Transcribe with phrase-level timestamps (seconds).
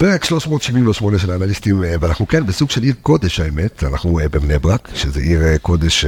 [0.00, 4.58] פרק 378 של האנליסטים, אה, ואנחנו כן בסוג של עיר קודש האמת, אנחנו אה, בבני
[4.58, 6.04] ברק, שזה עיר אה, קודש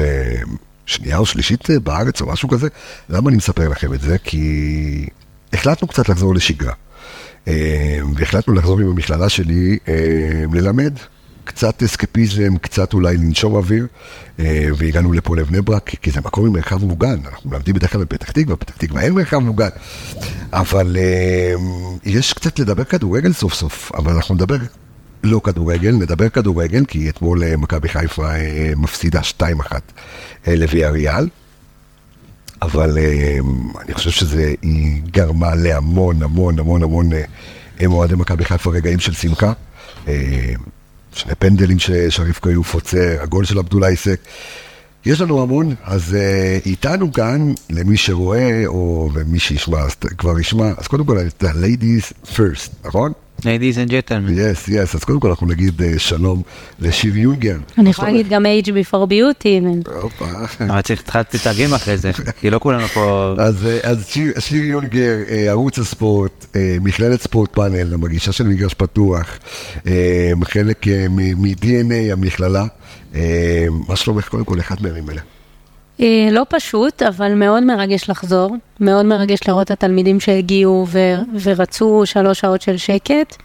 [0.86, 2.68] שנייה או שלישית בארץ או משהו כזה.
[3.08, 4.18] למה אני מספר לכם את זה?
[4.18, 5.06] כי
[5.52, 6.72] החלטנו קצת לחזור לשגרה.
[8.16, 9.78] והחלטנו לחזור עם המכללה שלי
[10.52, 10.94] ללמד.
[11.44, 13.86] קצת אסקפיזם, קצת אולי לנשום אוויר,
[14.40, 18.00] אה, והגענו לפה לבני ברק, כי זה מקום עם מרחב מוגן, אנחנו מלמדים בדרך כלל
[18.00, 19.68] בפתח תקווה, בפתח תקווה אין מרחב מוגן,
[20.52, 21.54] אבל אה,
[22.04, 24.56] יש קצת לדבר כדורגל סוף סוף, אבל אנחנו נדבר
[25.24, 28.28] לא כדורגל, נדבר כדורגל, כי אתמול אה, מכבי חיפה
[28.76, 29.42] מפסידה 2-1
[30.48, 31.28] אה, לוויאריאל.
[32.62, 32.98] אבל
[33.84, 37.10] אני חושב שזה, היא גרמה להמון המון המון המון
[37.86, 39.52] אוהדי מכבי חיפה רגעים של שמחה.
[41.12, 44.20] אה, שני פנדלים ששריף כיוף עוצר, הגול של עבדולאי עיסק.
[45.06, 50.72] יש לנו המון, אז uh, איתנו כאן, למי שרואה, או ומי שישמע, אז כבר ישמע,
[50.76, 53.12] אז קודם כל, ה-ladies first, נכון?
[53.40, 54.34] Ladies and gentlemen.
[54.34, 56.42] yes, yes, אז קודם כל אנחנו נגיד uh, שלום
[56.80, 57.56] לשיר יונגר.
[57.78, 59.88] אני יכולה להגיד גם age before beauty.
[60.02, 60.24] הופה.
[60.60, 63.34] אבל צריך להתחיל לתרגם אחרי זה, כי לא כולנו פה...
[63.38, 68.44] אז, אה, אז שיר, שיר יונגר, אה, ערוץ הספורט, אה, מכללת ספורט פאנל, המגישה של
[68.44, 69.38] מגרש פתוח,
[69.86, 72.64] אה, חלק אה, מ-DNA המכללה.
[73.14, 75.20] אה, מה שלומך קודם כל, אחד מהימים האלה?
[76.00, 78.56] אה, לא פשוט, אבל מאוד מרגש לחזור.
[78.80, 83.36] מאוד מרגש לראות את התלמידים שהגיעו ו- ורצו שלוש שעות של שקט.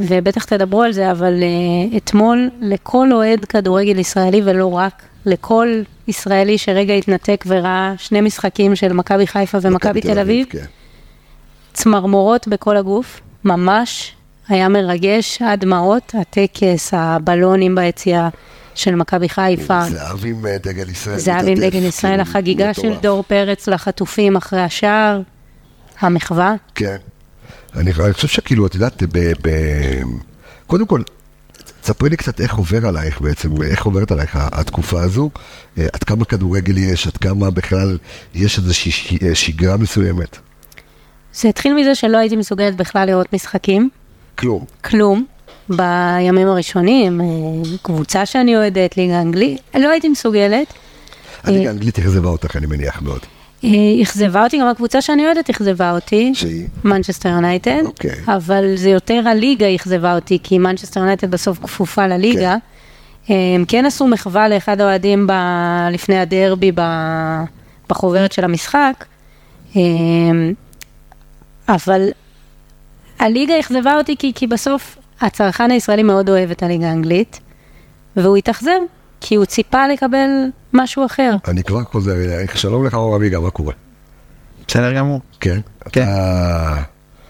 [0.00, 5.68] ובטח תדברו על זה, אבל uh, אתמול לכל אוהד כדורגל ישראלי ולא רק, לכל
[6.08, 10.64] ישראלי שרגע התנתק וראה שני משחקים של מכבי חיפה ומכבי תל אביב, כן.
[11.72, 14.14] צמרמורות בכל הגוף, ממש
[14.48, 18.28] היה מרגש, הדמעות, הטקס, הבלונים ביציאה
[18.78, 19.80] של מכבי חיפה.
[19.90, 21.18] זהב עם אה, דגל ישראל.
[21.18, 23.02] זהב עם דגל ישראל, כאילו, החגיגה של מטורף.
[23.02, 25.20] דור פרץ לחטופים אחרי השער,
[26.00, 26.54] המחווה.
[26.74, 26.96] כן.
[27.76, 29.50] אני, אני חושב שכאילו, את יודעת, ב, ב,
[30.66, 31.02] קודם כל,
[31.80, 35.30] תספרי לי קצת איך עובר עלייך בעצם, איך עוברת עלייך התקופה הזו,
[35.78, 37.98] אה, עד כמה כדורגל יש, עד כמה בכלל
[38.34, 40.38] יש איזושהי אה, שגרה מסוימת.
[41.34, 43.90] זה התחיל מזה שלא הייתי מסוגלת בכלל לראות משחקים,
[44.38, 44.64] כלום.
[44.84, 45.26] כלום,
[45.68, 47.26] בימים הראשונים, אה,
[47.82, 50.72] קבוצה שאני אוהדת, ליגה אנגלית, לא הייתי מסוגלת.
[51.44, 53.20] הליגה האנגלית אכזבה אותך, אני מניח מאוד.
[53.64, 53.70] אה,
[54.02, 56.66] אכזבה אותי, גם הקבוצה שאני אוהדת אכזבה אותי, שהיא?
[56.84, 58.10] מנצ'סטר יונייטד, אוקיי.
[58.26, 62.56] אבל זה יותר הליגה אכזבה אותי, כי מנצ'סטר יונייטד בסוף כפופה לליגה.
[63.26, 63.34] כן.
[63.34, 67.42] הם כן עשו מחווה לאחד האוהדים ב- לפני הדרבי ב-
[67.88, 69.04] בחוברת של המשחק,
[69.76, 69.82] אה,
[71.68, 72.08] אבל
[73.18, 77.40] הליגה אכזבה אותי כי, כי בסוף הצרכן הישראלי מאוד אוהב את הליגה האנגלית,
[78.16, 78.70] והוא התאכזב,
[79.20, 80.28] כי הוא ציפה לקבל
[80.72, 81.36] משהו אחר.
[81.48, 83.72] אני כבר חוזר אלייך, שלום לך אור אביגה, מה קורה?
[84.68, 85.20] בסדר גמור.
[85.40, 85.60] כן.
[85.92, 86.02] כן.
[86.02, 86.82] אתה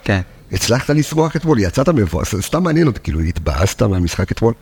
[0.04, 0.20] כן.
[0.52, 4.54] הצלחת לשמוח אתמול, יצאת מבואס, סתם מעניין אותי, כאילו התבאסת מהמשחק אתמול?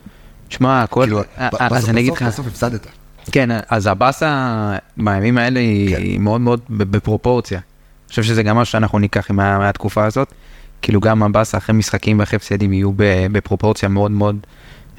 [0.49, 1.01] שמע, הכל...
[1.01, 1.23] כאילו, אה,
[1.61, 2.87] אה, אז אני אגיד לך, בסוף הפסדת.
[3.31, 6.21] כן, אז הבאסה בימים האלה היא כן.
[6.23, 7.57] מאוד מאוד בפרופורציה.
[7.59, 10.33] אני חושב שזה גם משהו שאנחנו ניקח מה- מהתקופה הזאת.
[10.81, 12.91] כאילו גם הבאסה אחרי משחקים ואחרי הפסדים יהיו
[13.31, 14.37] בפרופורציה מאוד מאוד,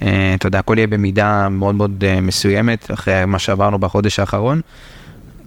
[0.03, 4.61] אה, אתה יודע, הכל יהיה במידה מאוד מאוד אה, מסוימת אחרי מה שעברנו בחודש האחרון.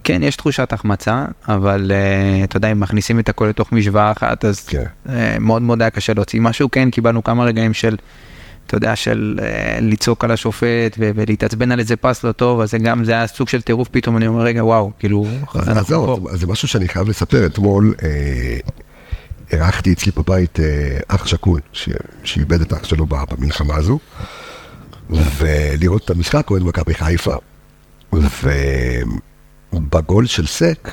[0.04, 4.44] כן, יש תחושת החמצה, אבל אה, אתה יודע, אם מכניסים את הכל לתוך משוואה אחת,
[4.44, 4.84] אז כן.
[5.08, 6.70] אה, מאוד מאוד היה קשה להוציא משהו.
[6.70, 7.96] כן, קיבלנו כמה רגעים של,
[8.66, 12.70] אתה יודע, של אה, לצעוק על השופט ו- ולהתעצבן על איזה פס לא טוב, אז
[12.70, 15.80] זה גם, זה היה סוג של טירוף, פתאום אני אומר, רגע, וואו, כאילו, אז אנחנו
[15.80, 16.30] אז זהו, פה.
[16.30, 17.46] אז זה משהו שאני חייב לספר.
[17.46, 18.08] אתמול אה,
[19.52, 21.60] אירחתי אצלי בבית אה, אח שכול,
[22.24, 23.98] שאיבד את אח שלו במלחמה הזו,
[25.10, 27.34] ולראות את המשחק, אוהד מכבי חיפה.
[29.72, 30.90] ובגול של סק,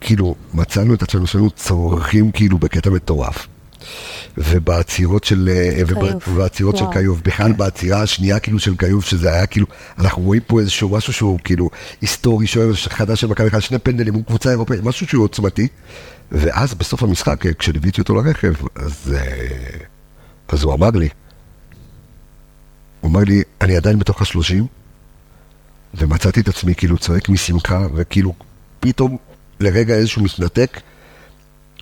[0.00, 3.46] כאילו, מצאנו את עצמנו שלנו צורכים כאילו בקטע מטורף.
[4.38, 5.82] ובעצירות של, אה.
[6.26, 6.84] ובעצירות של.
[6.92, 9.66] כיוף, בכלל בעצירה השנייה כאילו של כיוף, שזה היה כאילו,
[9.98, 14.14] אנחנו רואים פה איזשהו משהו שהוא כאילו היסטורי, שוער חדש של מכבי חיפה, שני פנדלים,
[14.14, 15.68] הוא קבוצה אירופאית, משהו שהוא עוצמתי.
[16.32, 19.78] ואז בסוף המשחק, אה, כשליוויתי אותו לרכב, אז, אה,
[20.48, 21.08] אז הוא אמר לי,
[23.00, 24.66] הוא אמר לי, אני עדיין בתוך השלושים,
[25.94, 28.34] ומצאתי את עצמי כאילו צועק משמחה, וכאילו
[28.80, 29.16] פתאום
[29.60, 30.80] לרגע איזשהו מתנתק,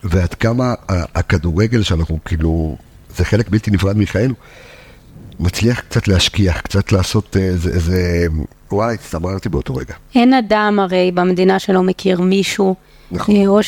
[0.04, 2.76] ועד כמה הכדורגל שאנחנו כאילו,
[3.16, 4.34] זה חלק בלתי נפרד מחיינו,
[5.40, 8.26] מצליח קצת להשכיח, קצת לעשות איזה, איזה
[8.72, 9.94] וואי, הצטמררתי באותו רגע.
[10.14, 12.74] אין אדם הרי במדינה שלא מכיר מישהו,
[13.10, 13.36] נכון.
[13.36, 13.60] אה, או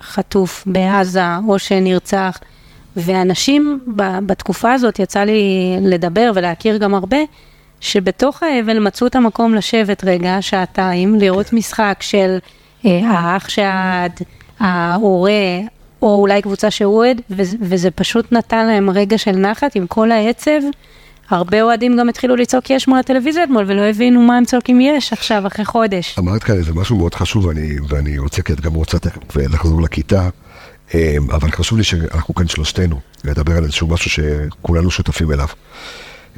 [0.00, 2.38] שחטוף בעזה, או שנרצח,
[2.96, 7.18] ואנשים ב- בתקופה הזאת, יצא לי לדבר ולהכיר גם הרבה,
[7.80, 12.38] שבתוך האבל מצאו את המקום לשבת רגע, שעתיים, לראות משחק של
[12.86, 14.12] אה, האח שעד,
[14.60, 15.58] ההורה,
[16.02, 17.20] או אולי קבוצה שהוא אוהד,
[17.60, 20.60] וזה פשוט נתן להם רגע של נחת עם כל העצב.
[21.32, 25.12] הרבה אוהדים גם התחילו לצעוק יש מול הטלוויזיה אתמול, ולא הבינו מה הם צועקים יש
[25.12, 26.18] עכשיו, אחרי חודש.
[26.18, 29.82] אמרת כאן איזה משהו מאוד חשוב, ואני, ואני רוצה, כי את גם רוצה תכף לחזור
[29.82, 30.28] לכיתה,
[30.94, 35.46] אמ, אבל חשוב לי שאנחנו כאן שלושתנו, לדבר על איזשהו משהו שכולנו שותפים אליו.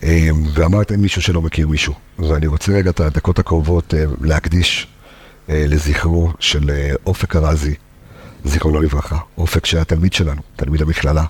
[0.03, 0.09] אמ,
[0.55, 4.87] ואמרת אין מישהו שלא מכיר מישהו, ואני רוצה רגע את הדקות הקרובות אה, להקדיש
[5.49, 7.75] אה, לזכרו של אה, אופק ארזי,
[8.45, 9.19] זיכרונו לברכה.
[9.39, 11.25] אופק שהיה תלמיד שלנו, תלמיד המכללה.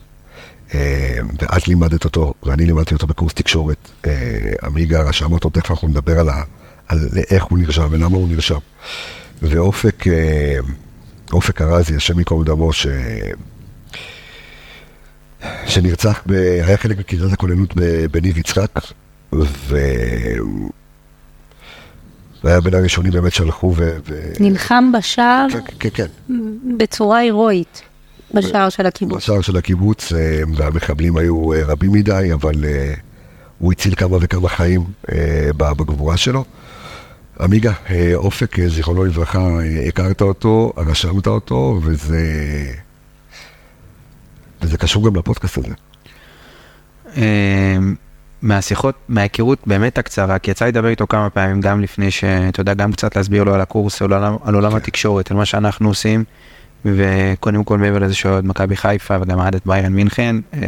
[0.75, 3.91] ואת לימדת אותו, ואני לימדתי אותו בקורס תקשורת.
[4.63, 6.43] עמיגה רשם אותו, תכף אנחנו נדבר על, ה,
[6.89, 8.59] על איך הוא נרשם ולמה הוא נרשם.
[9.43, 10.05] ואופק,
[11.33, 12.87] אופק ארזי, השם ייקום דמו, ש...
[15.67, 16.33] שנרצח, ב...
[16.67, 17.75] היה חלק מכיתת הכוננות
[18.11, 18.71] בניב יצחק,
[19.33, 19.77] ו...
[22.45, 23.97] והיה בין הראשונים באמת שהלכו ו...
[24.09, 24.33] ו...
[24.41, 25.89] נלחם בשער כן, כן,
[26.29, 26.35] כן.
[26.77, 27.83] בצורה הירואית,
[28.35, 29.17] בשער של הקיבוץ.
[29.17, 32.95] בשער של הקיבוץ, אה, והמחבלים היו אה, רבים מדי, אבל אה,
[33.59, 34.85] הוא הציל כמה וכמה חיים
[35.57, 36.45] בגבורה שלו.
[37.41, 37.73] עמיגה,
[38.15, 39.49] אופק, זיכרונו לברכה,
[39.89, 42.23] הכרת אותו, רשמת אותו, וזה...
[44.63, 45.75] וזה קשור גם לפודקאסט הזה.
[48.43, 52.75] מהשיחות, מההיכרות באמת הקצרה, כי יצא לי לדבר איתו כמה פעמים, גם לפני שאתה יודע,
[52.75, 54.77] גם קצת להסביר לו על הקורס, על עולם, על עולם כן.
[54.77, 56.25] התקשורת, על מה שאנחנו עושים,
[56.85, 60.61] וקודם כל מעבר לזה שהוא אוהד מכבי חיפה וגם אוהד את ביירן מינכן, אמ,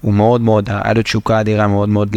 [0.00, 2.16] הוא מאוד מאוד, היה לו תשוקה אדירה מאוד מאוד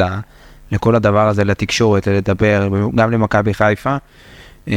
[0.72, 3.98] לכל הדבר הזה, לתקשורת, לדבר, גם למכבי חיפה,
[4.68, 4.74] אמ,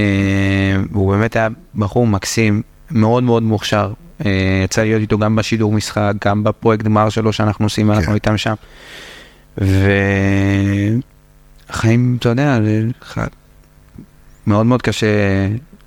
[0.92, 3.92] והוא באמת היה בחור מקסים, מאוד מאוד מוכשר,
[4.26, 7.92] אה, יצא להיות איתו גם בשידור משחק, גם בפרויקט גמר שלו שאנחנו עושים, כן.
[7.92, 8.54] אנחנו איתם שם.
[11.68, 12.58] וחיים, אתה יודע,
[14.46, 15.06] מאוד מאוד קשה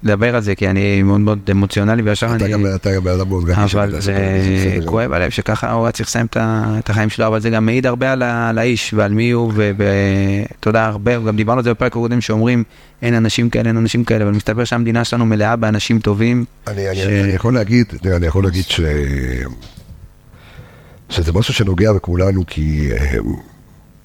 [0.03, 2.35] לדבר על זה, כי אני מאוד מאוד אמוציונלי, וישר אני...
[2.35, 2.63] אתה גם
[3.03, 3.63] בן אדם מאוד גדול.
[3.73, 4.13] אבל זה
[4.85, 8.11] כואב הלב שככה הוא היה צריך לסיים את החיים שלו, אבל זה גם מעיד הרבה
[8.49, 12.63] על האיש ועל מי הוא, ואתה יודע, הרבה, גם דיברנו על זה בפרק הקודם, שאומרים,
[13.01, 16.45] אין אנשים כאלה, אין אנשים כאלה, אבל מסתבר שהמדינה שלנו מלאה באנשים טובים.
[16.67, 16.81] אני
[17.33, 18.81] יכול להגיד, אני יכול להגיד ש...
[21.09, 23.17] שזה משהו שנוגע בכולנו, כי אה,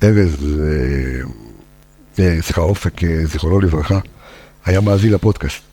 [0.02, 2.92] ארז, אה, אה, סליחה, אופק,
[3.24, 3.98] זיכרונו לברכה,
[4.64, 5.67] היה מאזין לפודקאסט.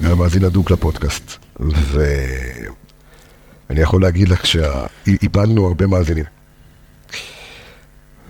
[0.00, 2.70] היה מאזין הדוק לפודקאסט, ואני
[3.80, 6.24] יכול להגיד לך שאיבדנו הרבה מאזינים.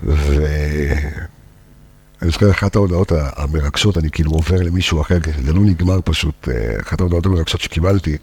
[0.03, 6.49] ואני זוכר אחת ההודעות המרגשות, אני כאילו עובר למישהו אחר, זה לא נגמר פשוט,
[6.81, 8.17] אחת ההודעות המרגשות שקיבלתי,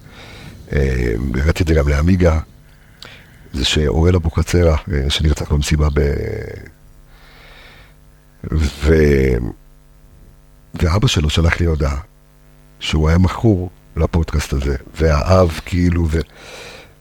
[0.71, 2.39] הראיתי את זה גם לעמיגה,
[3.53, 4.75] זה שאוראל אבוחצירא,
[5.09, 6.01] שנרצח במסיבה ב...
[8.51, 8.93] ו...
[10.81, 11.97] ואבא שלו שלח לי הודעה,
[12.79, 16.19] שהוא היה מכור לפודקאסט הזה, והאב כאילו, ו...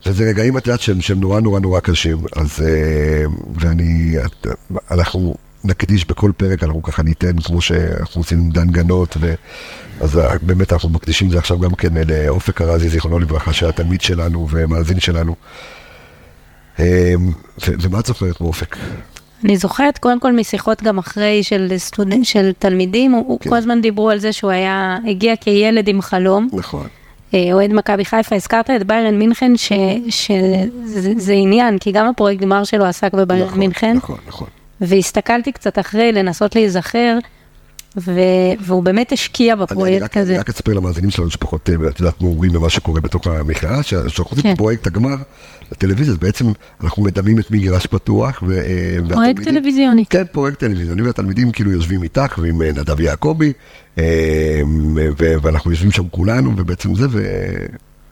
[0.07, 2.61] וזה רגעים, את יודעת, שהם, שהם נורא נורא נורא קשים, אז...
[2.67, 3.25] אה,
[3.55, 4.17] ואני...
[4.91, 9.35] אנחנו נקדיש בכל פרק, אנחנו ככה ניתן, כמו שאנחנו עושים עם דן גנות, ו...
[10.01, 13.73] אז אה, באמת אנחנו מקדישים את זה עכשיו גם כן לאופק ארזי, זיכרונו לברכה, שהיה
[13.73, 15.35] תלמיד שלנו ומאזין שלנו.
[16.79, 17.15] אה.
[17.69, 18.77] ומה את זוכרת באופק?
[19.45, 23.51] אני זוכרת קודם כל משיחות גם אחרי של סטודנט, של תלמידים, כן.
[23.51, 26.49] כל הזמן דיברו על זה שהוא היה, הגיע כילד עם חלום.
[26.53, 26.87] נכון.
[27.35, 29.53] אה, אוהד מכבי חיפה, הזכרת את ביירן מינכן,
[30.09, 33.97] שזה עניין, כי גם הפרויקט גמר שלו עסק בביירן נכון, מינכן.
[33.97, 34.49] נכון, נכון.
[34.81, 37.19] והסתכלתי קצת אחרי לנסות להיזכר,
[37.97, 38.21] ו...
[38.61, 40.33] והוא באמת השקיע בפרויקט הזה.
[40.33, 44.25] אני רק אספר למאזינים שלנו שפחות, אה, את יודעת, מעורים במה שקורה בתוך המכללה, שאנחנו
[44.25, 44.55] עושים כן.
[44.55, 45.17] פרויקט הגמר
[45.73, 46.47] לטלוויזיה, אז בעצם
[46.81, 48.43] אנחנו מדמים את מגרש פתוח.
[48.47, 48.59] ו...
[48.59, 50.05] אה, פרויקט טלוויזיוני.
[50.11, 53.53] כן, פרויקט טלוויזיוני, והתלמידים כאילו יושבים איתך ועם אה, נדב יעקבי,
[55.43, 57.23] ואנחנו יושבים שם כולנו, ובעצם זה, ו...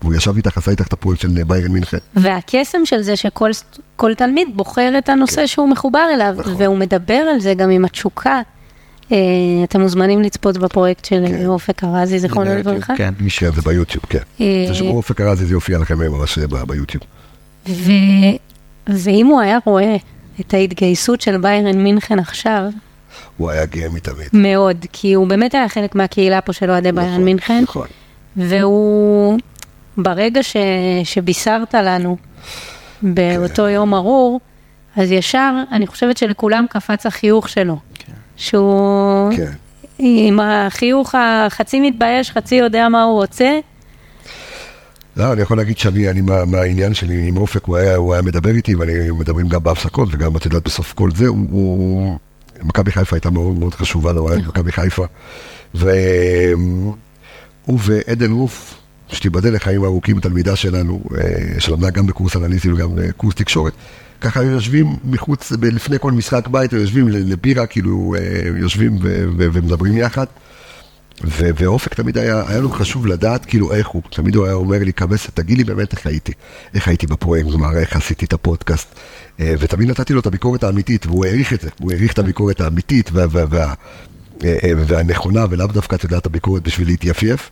[0.03, 1.99] והוא ישב איתך, עשה איתך את הפרויקט של ביירן מינכן.
[2.15, 5.47] והקסם של זה שכל תלמיד בוחר את הנושא כן.
[5.47, 6.55] שהוא מחובר אליו, נכון.
[6.59, 8.41] והוא מדבר על זה גם עם התשוקה.
[9.13, 9.19] אה,
[9.65, 11.47] אתם מוזמנים לצפות בפרויקט של כן.
[11.47, 12.97] אופק ארזי, זיכרונו לברכה.
[12.97, 14.19] כן, מי שאוהב זה ביוטיוב, כן.
[14.41, 17.05] אה, זה שבו אופק ארזי זה יופיע לכם ממש ביוטיוב.
[18.87, 19.97] ואם הוא היה רואה
[20.41, 22.63] את ההתגייסות של ביירן מינכן עכשיו,
[23.37, 24.29] הוא היה גאה מתמיד.
[24.33, 27.63] מאוד, כי הוא באמת היה חלק מהקהילה פה של אוהדי ביירן נכון, מינכן.
[27.63, 27.87] נכון.
[28.37, 29.39] והוא,
[29.97, 30.57] ברגע ש,
[31.05, 32.17] שבישרת לנו
[33.03, 33.69] באותו כן.
[33.69, 34.41] יום ארור,
[34.97, 37.79] אז ישר, אני חושבת שלכולם קפץ החיוך שלו.
[38.37, 39.53] שהוא כן.
[39.99, 43.59] עם החיוך החצי מתבייש, חצי יודע מה הוא רוצה.
[45.17, 48.23] לא, אני יכול להגיד שאני, אני, מה, מהעניין שלי עם אופק, הוא היה, הוא היה
[48.23, 51.47] מדבר איתי, ואני מדברים גם בהפסקות, וגם, את יודעת, בסוף כל זה, הוא...
[51.51, 52.19] הוא
[52.63, 55.05] מכבי חיפה הייתה מאוד מאוד חשובה היה מכבי חיפה.
[55.75, 56.95] והוא
[57.67, 58.75] ועדן רוף,
[59.09, 63.73] שתיבדל לחיים ארוכים, תלמידה שלנו, אה, שלמדה גם בקורס אנליטי וגם בקורס תקשורת,
[64.25, 70.27] ככה יושבים מחוץ, לפני כל משחק בית, יושבים לבירה, כאילו, אה, יושבים ומדברים יחד.
[71.25, 74.79] ו- ואופק תמיד היה, היה לו חשוב לדעת כאילו איך הוא, תמיד הוא היה אומר
[74.79, 76.33] לי, קבס, תגיד לי באמת איך הייתי,
[76.75, 78.95] איך הייתי בפרויקט, כלומר איך עשיתי את הפודקאסט,
[79.41, 82.61] אה, ותמיד נתתי לו את הביקורת האמיתית, והוא העריך את זה, הוא העריך את הביקורת
[82.61, 83.75] האמיתית וה, וה, וה,
[84.45, 87.51] אה, והנכונה, ולאו דווקא, אתה יודע, את הביקורת בשביל להתייפייף,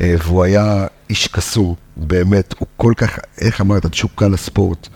[0.00, 4.88] והוא היה איש קסום, באמת, הוא כל כך, איך אמרת, תשוקה לספורט.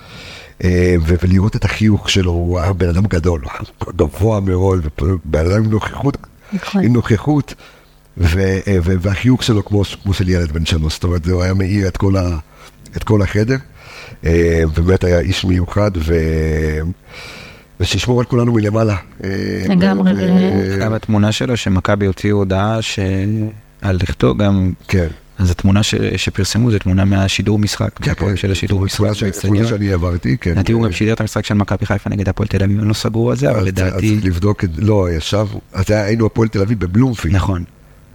[0.64, 3.40] אה, ולראות את החיוך שלו, הוא היה בן אדם גדול,
[3.96, 6.16] גבוה מאוד, ובן אדם עם נוכחות,
[6.52, 6.84] נכון.
[6.84, 7.54] עם נוכחות,
[8.18, 11.88] ו- ו- והחיוך שלו כמו, כמו של ילד בן שלוש, זאת אומרת, הוא היה מאיר
[11.88, 12.38] את כל, ה-
[12.96, 13.56] את כל החדר,
[14.24, 16.14] אה, באמת היה איש מיוחד, ו...
[17.80, 18.96] ושישמור על כולנו מלמעלה.
[19.24, 19.28] אה,
[19.68, 22.98] לגמרי, אה, גם התמונה שלו שמכבי הוציאו הודעה ש...
[23.82, 25.06] על לכתו גם, כן.
[25.40, 25.94] אז התמונה ש...
[26.16, 29.66] שפרסמו זה תמונה מהשידור משחק, כן, כן, של השידור משחק תמונה ש- תמונה.
[29.68, 30.50] שאני העברתי, כן.
[30.50, 32.94] לדעתי הוא גם שידר את המשחק של מכבי חיפה נגד הפועל תל אביב, הם לא
[32.94, 36.26] סגרו על זה, אבל אז- אז לדעתי, צריך לבדוק, את- לא, ישב, אז היה- היינו
[36.26, 37.34] הפועל תל אביב בבלומפילד.
[37.34, 37.64] נכון.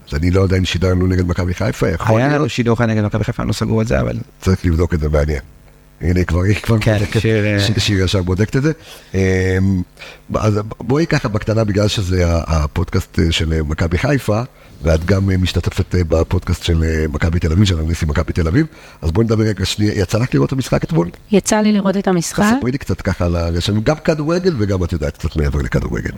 [0.08, 3.04] אז אני לא יודע אם שידרנו נגד מכבי חיפה, יכול היה להיות, לנו שידור נגד
[3.04, 5.40] מכבי חיפה, הם לא סגרו על זה, אבל צריך לבדוק את זה, מעניין.
[6.00, 8.72] הנה, כבר היא כבר כן, שיר, אה, ש- שיר ישר בודקת את זה.
[9.14, 9.20] אמ,
[10.34, 14.40] אז בואי ככה בקטנה, בגלל שזה הפודקאסט אה, של אה, מכבי חיפה,
[14.82, 18.66] ואת גם משתתפת בפודקאסט של מכבי תל אביב, של אנליסטים מכבי תל אביב,
[19.02, 21.10] אז בואי נדבר רגע שנייה, יצא לך לראות את המשחק אתמול?
[21.32, 22.44] יצא לי לראות את המשחק.
[22.58, 23.48] ספרי לי קצת ככה על ה...
[23.56, 26.10] יש לנו גם כדורגל וגם את יודעת קצת מעבר לכדורגל.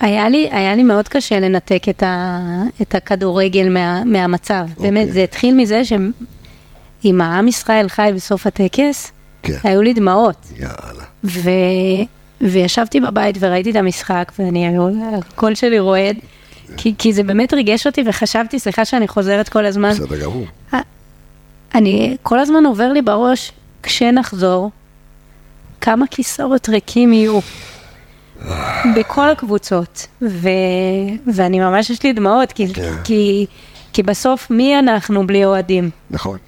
[0.00, 2.40] היה לי, היה לי מאוד קשה לנתק את, ה,
[2.82, 4.66] את הכדורגל מה, מהמצב.
[4.76, 4.90] אוקיי.
[4.90, 9.12] באמת, זה התחיל מזה שאם העם ישראל חי בסוף הטקס,
[9.44, 9.58] כן.
[9.64, 10.46] היו לי דמעות.
[10.56, 11.04] יאללה.
[11.24, 11.50] ו...
[12.40, 14.76] וישבתי בבית וראיתי את המשחק, ואני,
[15.18, 16.16] הקול שלי רועד,
[16.76, 20.46] כי, כי זה באמת ריגש אותי, וחשבתי, סליחה שאני חוזרת כל הזמן, בסדר גמור.
[21.74, 24.70] אני, כל הזמן עובר לי בראש, כשנחזור,
[25.80, 27.40] כמה כיסאות ריקים יהיו.
[28.96, 30.48] בכל הקבוצות, ו...
[31.34, 32.92] ואני ממש יש לי דמעות, כי, כן.
[33.04, 33.46] כי,
[33.92, 35.90] כי בסוף מי אנחנו בלי אוהדים?
[36.10, 36.38] נכון.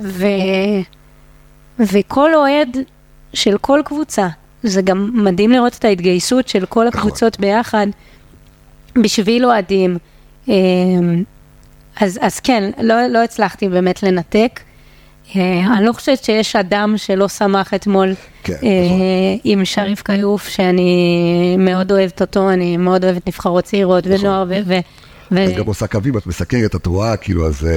[0.00, 0.26] ו...
[1.78, 2.76] וכל אוהד
[3.34, 4.28] של כל קבוצה,
[4.62, 7.86] זה גם מדהים לראות את ההתגייסות של כל הקבוצות ביחד
[9.02, 9.98] בשביל אוהדים.
[10.48, 11.22] אמ,
[12.00, 14.60] אז, אז כן, לא, לא הצלחתי באמת לנתק.
[15.36, 19.00] אה, אני לא חושבת שיש אדם שלא שמח אתמול כן, אה, נכון.
[19.44, 24.26] עם שריף כיוף, שאני מאוד אוהבת אותו, אני מאוד אוהבת נבחרות צעירות נכון.
[24.26, 24.54] ונוער, ו...
[24.66, 24.78] ו-
[25.32, 27.68] ו- את גם עושה קווים, את מסקרת, את רואה, כאילו, אז...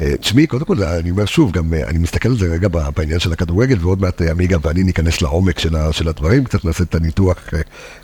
[0.00, 3.18] אה, תשמעי, קודם כל, אני אומר שוב, גם אה, אני מסתכל על זה רגע בעניין
[3.18, 6.94] של הכדורגל, ועוד מעט אה, עמיגה ואני ניכנס לעומק של של הדברים, קצת נעשה את
[6.94, 7.38] הניתוח,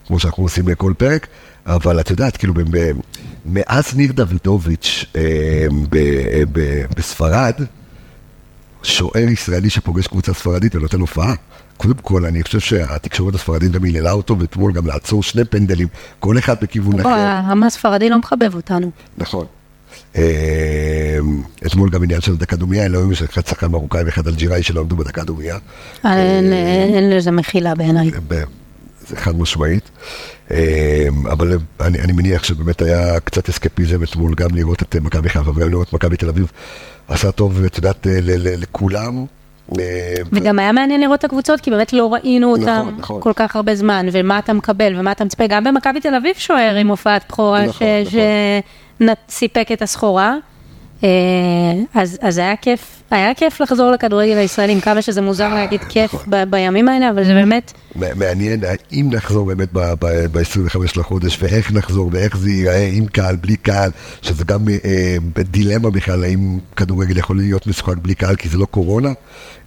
[0.06, 1.26] כמו שאנחנו עושים לכל פרק,
[1.66, 2.54] אבל את יודעת, כאילו,
[3.46, 5.04] מאז ניר דוידוביץ'
[6.96, 7.54] בספרד,
[8.82, 11.34] שוער ישראלי שפוגש קבוצה ספרדית ונותן הופעה.
[11.76, 15.88] קודם כל, אני חושב שהתקשורת הספרדית גם היללה אותו, ואתמול גם לעצור שני פנדלים,
[16.20, 17.10] כל אחד בכיוון בוא, אחר.
[17.10, 18.90] העם הספרדי לא מחבב אותנו.
[19.18, 19.46] נכון.
[20.18, 21.18] אה,
[21.66, 24.96] אתמול גם עניין של דקה דומייה, לא היו אחד שחקן מרוקאי ואחד אלג'יראי שלא עמדו
[24.96, 25.58] בדקה דומייה.
[26.04, 26.52] אין,
[26.94, 28.10] אין לזה מחילה בעיניי.
[29.08, 29.90] זה חד משמעית.
[30.50, 35.28] אה, אבל אני, אני מניח שבאמת היה קצת אסקפיזם אתמול גם לראות את אה, מכבי
[35.28, 36.52] חיפה וגם לראות את מכבי תל אביב.
[37.08, 39.24] עשה טוב, את יודעת, אה, לכולם.
[39.78, 43.20] אה, וגם היה מעניין לראות את הקבוצות, כי באמת לא ראינו נכון, אותם נכון.
[43.20, 45.46] כל כך הרבה זמן, ומה אתה מקבל ומה אתה מצפה.
[45.46, 48.14] גם במכבי תל אביב שוער עם הופעת בכורה נכון, ש-
[49.00, 50.34] שסיפק את הסחורה.
[51.04, 51.08] אה,
[51.94, 56.14] אז, אז היה כיף, היה כיף לחזור לכדורגל הישראלי, עם כמה שזה מוזר להגיד כיף
[56.14, 56.26] נכון.
[56.30, 62.36] ב- בימים האלה, אבל זה באמת, מעניין האם נחזור באמת ב-25 לחודש, ואיך נחזור, ואיך
[62.36, 63.90] זה ייראה, עם קהל, בלי קהל,
[64.22, 68.66] שזה גם אה, דילמה בכלל, האם כדורגל יכול להיות משחק בלי קהל, כי זה לא
[68.66, 69.12] קורונה,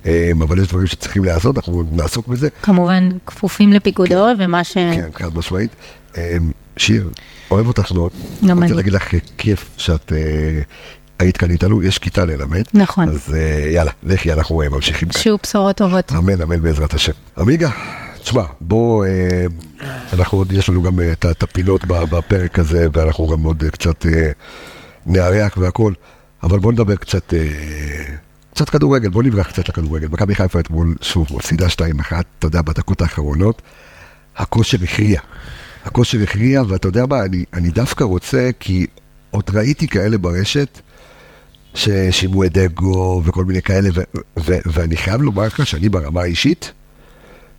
[0.05, 2.49] אה, אבל יש דברים שצריכים לעשות, אנחנו נעסוק בזה.
[2.61, 4.73] כמובן, כפופים לפיקוד העורף ומה ש...
[4.73, 5.71] כן, חד משמעית.
[6.77, 7.09] שיר,
[7.51, 8.11] אוהב אותך מאוד.
[8.47, 8.73] גם רוצה אני.
[8.73, 10.61] להגיד לך, כיף שאת אה,
[11.19, 12.63] היית כאן איתנו, יש כיתה ללמד.
[12.73, 13.09] נכון.
[13.09, 15.21] אז אה, יאללה, לכי, אנחנו אה, ממשיכים כאן.
[15.21, 16.11] שיהיו בשורות טובות.
[16.11, 17.11] אמן, אמן בעזרת השם.
[17.37, 17.69] עמיגה,
[18.21, 19.05] תשמע, בוא,
[20.13, 20.99] אנחנו עוד, יש לנו גם
[21.31, 24.05] את הפינות בפרק הזה, ואנחנו גם עוד קצת
[25.05, 25.93] נארח והכל,
[26.43, 27.33] אבל בוא נדבר קצת,
[28.53, 30.07] קצת כדורגל, בוא נברח קצת לכדורגל.
[30.07, 31.69] מכבי חיפה אתמול, שוב, מפסידה 2-1,
[32.39, 33.61] אתה יודע, בדקות האחרונות,
[34.37, 35.21] הכושר הכריע.
[35.85, 38.85] הכושר הכריע, ואתה יודע מה, אני, אני דווקא רוצה, כי
[39.31, 40.79] עוד ראיתי כאלה ברשת,
[41.75, 44.01] ששימעו את דגו וכל מיני כאלה, ו-
[44.39, 46.71] ו- ואני חייב לומר לך שאני ברמה האישית,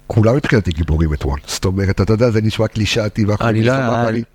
[0.06, 1.38] כולם מבחינתי גיבורים אתמול.
[1.46, 3.24] זאת אומרת, אתה יודע, זה נשמע קלישאתי.
[3.40, 3.72] אני לא,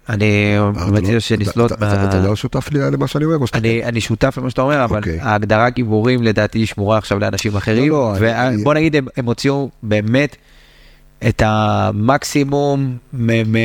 [0.09, 3.35] אני- אה, מציע לא- שנסלוט, אתה- לא שותף לי למה שאני אומר?
[3.83, 5.19] אני שותף למה שאתה אומר, אבל אוקיי.
[5.19, 10.35] ההגדרה גיבורים לדעתי שמורה עכשיו לאנשים אחרים, לא, אני- ובוא נגיד הם הוציאו באמת
[11.27, 12.97] את המקסימום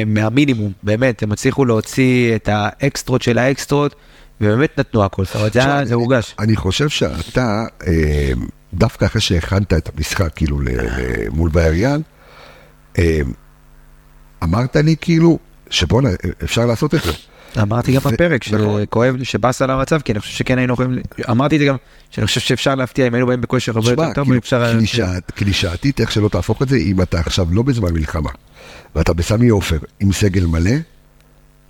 [0.06, 3.94] מהמינימום, באמת, הם הצליחו להוציא את האקסטרות של האקסטרות,
[4.40, 5.52] ובאמת נתנו הכל, זאת אומרת,
[5.84, 6.34] זה הורגש.
[6.38, 8.32] אני חושב שאתה, אה,
[8.74, 10.58] דווקא אחרי שהכנת את המשחק, כאילו,
[11.30, 12.02] מול ויאריאל,
[12.98, 13.20] אה,
[14.42, 15.38] אמרת לי, כאילו,
[15.70, 16.08] שבואנה,
[16.44, 17.12] אפשר לעשות את זה.
[17.58, 18.82] אמרתי גם בפרק נכון.
[18.82, 20.98] שכואב לי שבאסה למצב, כי אני חושב שכן היינו יכולים,
[21.30, 21.76] אמרתי את זה גם,
[22.10, 24.78] שאני חושב שאפשר להפתיע אם היינו באים בכושר הרבה יותר טוב, כאילו, אפשר...
[25.34, 28.30] קלישאתית, איך שלא תהפוך את זה, אם אתה עכשיו לא בזמן מלחמה,
[28.96, 30.70] ואתה בסמי עופר עם סגל מלא,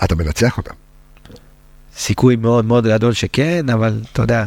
[0.05, 0.75] אתה מנצח אותם.
[1.97, 4.45] סיכוי מאוד מאוד גדול שכן, אבל אתה יודע,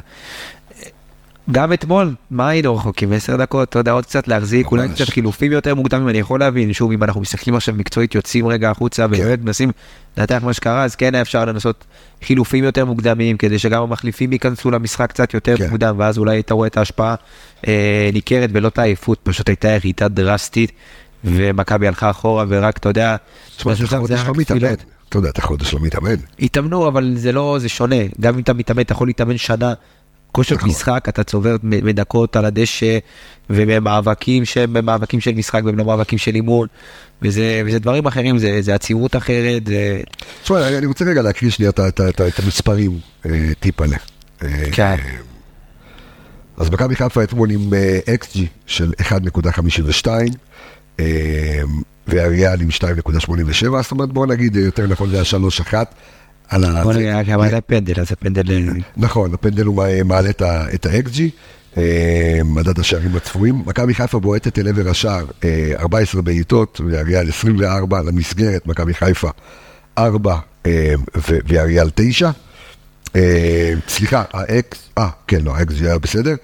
[1.52, 3.14] גם אתמול, מה היינו רחוקים?
[3.14, 4.90] 10 דקות, אתה יודע, עוד קצת להחזיק, אולי.
[4.90, 8.72] קצת חילופים יותר מוקדמים, אני יכול להבין, שוב, אם אנחנו מסתכלים עכשיו מקצועית, יוצאים רגע
[8.72, 9.72] החוצה ובאמת מנסים
[10.18, 11.86] לנתח מה שקרה, אז כן היה אפשר לנסות
[12.24, 15.70] חילופים יותר מוקדמים, כדי שגם המחליפים ייכנסו למשחק קצת יותר כן.
[15.70, 17.16] מוקדם, ואז אולי אתה רואה את ההשפעה
[17.68, 20.72] אה, ניכרת ולא את העייפות, פשוט הייתה ירידה דרסטית,
[21.24, 23.16] ומכבי הלכה אחורה, ורק, אתה יודע,
[23.58, 24.60] תשמע, זה היה לא רק מתאמן.
[24.60, 24.84] תפילות.
[25.10, 26.16] אתה יודע, אתה חודש לא מתאמן.
[26.40, 27.96] התאמנו, אבל זה לא, זה שונה.
[28.22, 29.74] גם אם אתה מתאמן, אתה יכול להתאמן שנה.
[30.36, 30.70] כושר נכון.
[30.70, 32.98] משחק, אתה צובר מדקות על הדשא,
[33.50, 36.68] ובמאבקים שהם מאבקים של משחק והם לא מאבקים של אימון,
[37.22, 40.01] וזה, וזה דברים אחרים, זה, זה עצימות אחרת, זה...
[40.44, 43.98] תשמע, אני- אני רוצה רגע להקריא שנייה את את את את המספרים, אה, טיפלה.
[44.44, 44.96] אה, כן.
[46.58, 50.08] אז מכבי חיפה אתמול עם אה, XG של 1.52,
[51.00, 51.62] אה,
[52.08, 53.32] ואריאל עם 2.87,
[53.82, 55.24] זאת אומרת בוא נגיד אה, יותר נכון זה היה
[55.72, 55.74] 3-1.
[56.84, 58.52] בוא זה- גם היה פנדל, אז הפנדל...
[58.52, 58.60] אה,
[58.98, 60.42] נכון, הפנדל הוא מע- מעלה את
[60.86, 61.20] ה-XG,
[61.78, 63.64] אה, מדד השערים הצפויים.
[63.66, 69.30] מכבי חיפה בועטת אל עבר השער, אה, 14 בעיטות, ואריאל 24 למסגרת, מכבי חיפה
[69.98, 70.36] 4
[70.66, 70.94] אה,
[71.30, 72.32] ו- ואריאל 9.
[73.16, 76.36] אה, סליחה, האקס, אה, כן, לא, האקס היה בסדר.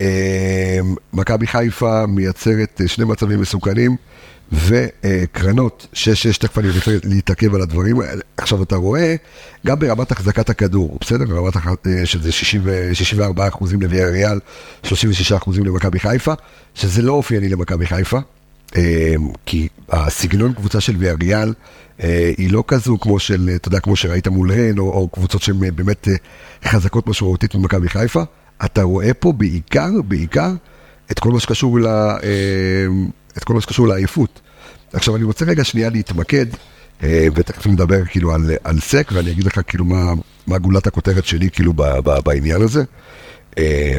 [0.00, 0.78] אה,
[1.12, 3.96] מכבי חיפה מייצרת אה, שני מצבים מסוכנים,
[4.52, 5.96] וקרנות 6-6,
[6.38, 8.22] תכף אני רוצה להתעכב על הדברים האלה.
[8.36, 9.16] עכשיו אתה רואה,
[9.66, 11.24] גם ברמת החזקת הכדור, בסדר?
[11.24, 14.38] ברמת אה, שזה 60 ו- 64 אחוזים לוויאריאל,
[14.82, 16.32] 36 אחוזים למכבי חיפה,
[16.74, 18.18] שזה לא אופייני למכבי חיפה.
[18.76, 19.14] אה,
[19.46, 21.52] כי הסגנון קבוצה של ויאריאל
[22.02, 25.42] אה, היא לא כזו כמו של, אתה יודע, כמו שראית מול רן, או, או קבוצות
[25.42, 26.08] שהן באמת
[26.64, 28.22] חזקות משמעותית ממכבי חיפה.
[28.64, 30.50] אתה רואה פה בעיקר, בעיקר,
[31.10, 31.86] את כל מה שקשור, ל,
[33.38, 34.40] את כל מה שקשור לעייפות.
[34.92, 36.46] עכשיו אני רוצה רגע שנייה להתמקד,
[37.02, 40.12] אה, ותכף נדבר כאילו על, על סק, ואני אגיד לך כאילו מה,
[40.46, 42.84] מה גולת הכותרת שלי כאילו ב, ב, בעניין הזה.
[43.58, 43.98] אה,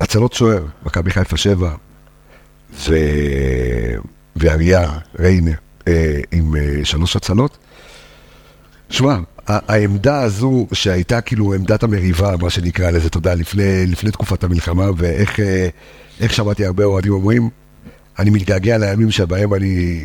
[0.00, 1.74] הצלות שוער, מכבי חיפה 7,
[2.88, 2.94] ו...
[4.36, 5.50] ואריה ריינה
[5.88, 7.58] אה, עם שלוש הצלות.
[8.90, 9.16] שמע,
[9.46, 14.86] העמדה הזו שהייתה כאילו עמדת המריבה, מה שנקרא לזה, אתה יודע, לפני, לפני תקופת המלחמה,
[14.96, 15.40] ואיך
[16.20, 17.50] איך שמעתי הרבה אוהדים אומרים,
[18.18, 20.04] אני מתגעגע לימים שבהם אני,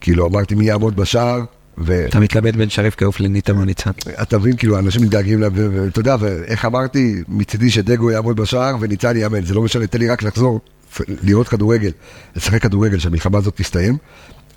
[0.00, 1.40] כאילו אמרתי מי יעמוד בשער,
[1.78, 2.06] ו...
[2.08, 3.90] אתה מתלבט בין שריף כעוף לניטה ניצן.
[4.22, 9.44] אתה מבין, כאילו, אנשים מתגעגעים ואתה יודע, ואיך אמרתי, מצידי שדגו יעמוד בשער וניצן יאמן,
[9.44, 10.60] זה לא משנה, תן לי רק לחזור,
[11.08, 11.90] לראות כדורגל,
[12.36, 13.96] לשחק כדורגל, שהמלחמה הזאת תסתיים,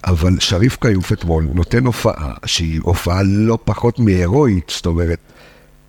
[0.05, 5.19] אבל שריף כיוף אתמול נותן הופעה שהיא הופעה לא פחות מהירואית, זאת אומרת,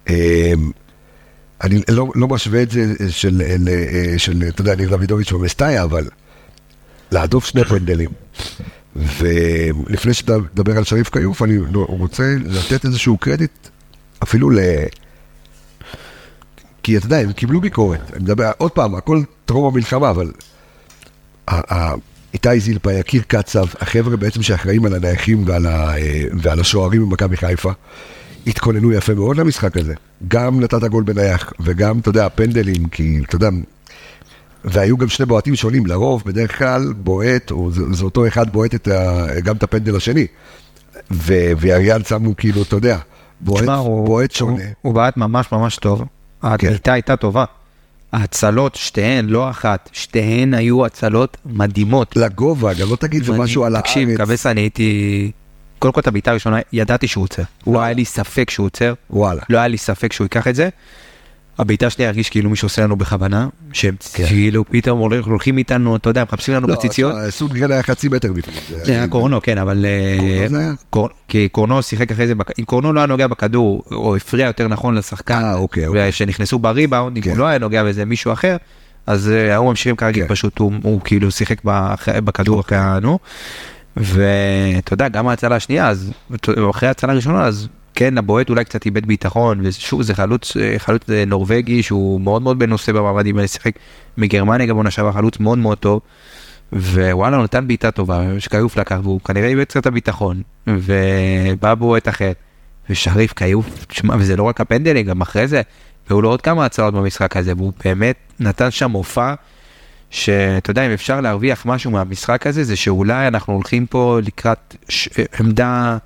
[0.08, 0.14] אמ,
[1.62, 3.68] אני לא, לא משווה את זה של, של,
[4.16, 6.08] של אתה יודע, ניר דוידוביץ' ומסטאיה, אבל
[7.14, 8.10] להדוף שני פנדלים.
[8.96, 13.68] ולפני שתדבר על שריף כיוף, אני רוצה לתת איזשהו קרדיט
[14.22, 14.58] אפילו ל...
[16.82, 18.00] כי אתה יודע, הם קיבלו ביקורת.
[18.12, 20.30] אני מדבר, עוד פעם, הכל טרום המלחמה, אבל...
[22.34, 25.94] איתי זילפה, יקיר קצב, החבר'ה בעצם שאחראים על הנייחים ועל, ה,
[26.42, 27.72] ועל השוערים במכבי חיפה,
[28.46, 29.94] התכוננו יפה מאוד למשחק הזה.
[30.28, 33.48] גם נתת גול בנייח, וגם, אתה יודע, פנדלים, כי, אתה יודע,
[34.64, 38.74] והיו גם שני בועטים שונים, לרוב, בדרך כלל, בועט, או זה, זה אותו אחד בועט
[38.74, 40.26] את ה, גם את הפנדל השני.
[41.10, 42.98] ו- ואריאל שמו כאילו, אתה יודע,
[43.40, 44.64] בועט, הוא- בועט הוא- שונה.
[44.82, 46.04] הוא בעט ממש ממש טוב.
[46.42, 47.44] הבעיטה הייתה טובה.
[48.12, 52.16] ההצלות, שתיהן, לא אחת, שתיהן היו הצלות מדהימות.
[52.16, 54.20] לגובה, גם לא תגיד זה משהו על תקשיב, הארץ.
[54.20, 55.30] קבסה, אני הייתי...
[55.78, 57.42] קודם כל את הבעיטה הראשונה, ידעתי שהוא עוצר.
[57.66, 58.94] לא היה לי ספק שהוא עוצר.
[59.10, 59.42] וואלה.
[59.50, 60.68] לא היה לי ספק שהוא ייקח את זה.
[61.58, 64.26] הבעיטה השנייה הרגיש כאילו מישהו עושה לנו בכוונה, שהם כן.
[64.26, 67.12] כאילו פתאום הולכים איתנו, אתה יודע, מחפשים לנו לא, בציציות.
[67.12, 68.58] תשמע, סונגרן היה חצי מטר בפנים.
[68.68, 69.86] זה היה קורנו, כן, אבל...
[69.86, 74.68] אה, כי קורנו שיחק אחרי זה, אם קורנו לא היה נוגע בכדור, או הפריע יותר
[74.68, 76.12] נכון לשחקן, אה, אוקיי, אוקיי.
[76.12, 77.30] שנכנסו בריבאונד, אם כן.
[77.30, 78.56] הוא לא היה נוגע בזה מישהו אחר,
[79.06, 80.28] אז אה, ההוא ממשיכים כרגיל, כן.
[80.28, 81.60] פשוט הוא, כאילו שיחק
[82.24, 83.18] בכדור אחרי הנו.
[83.96, 86.10] ואתה יודע, גם ההצלה השנייה, אז
[86.70, 91.10] אחרי ההצלה הראשונה, אז כן, הבועט אולי קצת איבד ביטחון, ושוב, זה חלוץ, אה, חלוץ
[91.10, 93.72] אה, נורבגי שהוא מאוד מאוד מנוסה במעמדים האלה, שיחק
[94.16, 96.00] מגרמניה גם עונה שעברה חלוץ מאוד מאוד טוב.
[96.72, 102.32] ווואלה, הוא נתן בעיטה טובה, שכיוף לקח, והוא כנראה איבד קצת הביטחון, ובא בועט אחר,
[102.90, 105.62] ושריף כיוף, תשמע, וזה לא רק הפנדלים, גם אחרי זה,
[106.08, 109.34] והיו לו עוד כמה הצעות במשחק הזה, והוא באמת נתן שם מופע,
[110.10, 115.08] שאתה יודע, אם אפשר להרוויח משהו מהמשחק הזה, זה שאולי אנחנו הולכים פה לקראת ש...
[115.40, 115.98] עמדה,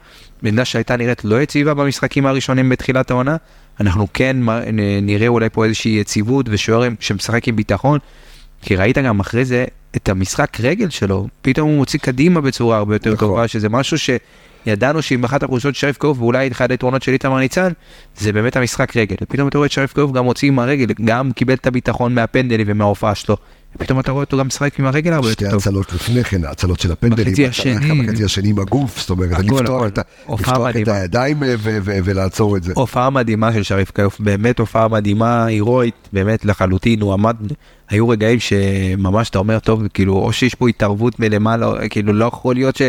[0.42, 3.36] עמדה שהייתה נראית לא יציבה במשחקים הראשונים בתחילת העונה,
[3.80, 4.36] אנחנו כן
[5.02, 7.98] נראה אולי פה איזושהי יציבות ושוער שמשחק עם ביטחון,
[8.62, 9.64] כי ראית גם אחרי זה
[9.96, 13.28] את המשחק רגל שלו, פתאום הוא מוציא קדימה בצורה הרבה יותר נכון.
[13.28, 17.38] טובה, שזה משהו שידענו שעם אחת החולשות של שריף קרוב, ואולי אחד היתרונות של איתמר
[17.38, 17.72] ניצן,
[18.16, 19.16] זה באמת המשחק רגל.
[19.22, 22.66] ופתאום אתה רואה את שריף קרוב גם מוציא עם הרגל, גם קיבל את הביטחון מהפנדלים
[22.70, 23.36] ומההופעה שלו.
[23.76, 25.60] ופתאום אתה רואה אותו גם משחק עם הרגל הרבה שתי יותר טוב.
[25.60, 28.06] הצלות לפני כן, הצלות של הפנדלים, בחצי השני.
[28.06, 29.86] בחצי השני עם הגוף, זאת אומרת, לפתוח.
[29.86, 30.88] את.
[30.88, 31.54] הידיים אה,
[31.84, 32.72] ולעצור את זה.
[32.76, 37.36] הופעה מדהימה של שריף כיוף, באמת הופעה מדהימה, הירואית, באמת לחלוטין, הוא עמד,
[37.88, 42.54] היו רגעים שממש אתה אומר, טוב, כאילו, או שיש פה התערבות מלמעלה, כאילו, לא יכול
[42.54, 42.82] להיות ש...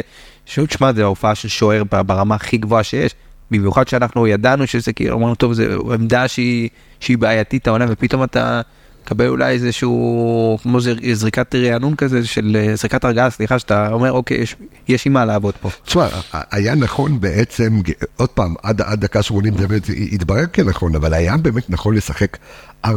[0.46, 3.16] שוב, תשמע, זו ההופעה של שוער ברמה הכי גבוהה שיש,
[3.52, 8.62] במיוחד שאנחנו ידענו שזה כאילו, אמרנו, טוב, זו עמדה שהיא בעייתית העונה, ופתאום אתה
[9.10, 14.12] מקבל אולי איזשהו, כמו זר- זריקת רענון כזה, של אה, זריקת הרגעה, סליחה, שאתה אומר,
[14.12, 14.56] אוקיי, יש,
[14.88, 15.70] יש עם מה לעבוד פה.
[15.86, 16.08] תשמע,
[16.52, 17.82] היה נכון בעצם,
[18.16, 22.38] עוד פעם, עד, עד דקה 80 זה באמת התברר כנכון, אבל היה באמת נכון לשחק
[22.86, 22.90] 4-5-1,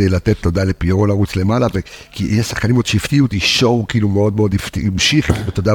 [0.00, 1.66] לתת תודה לפיירו לרוץ למעלה,
[2.12, 4.54] כי יש שחקנים עוד שהפתיעו אותי, שואו כאילו מאוד מאוד
[4.86, 5.72] המשיך, כאילו, אתה יודע,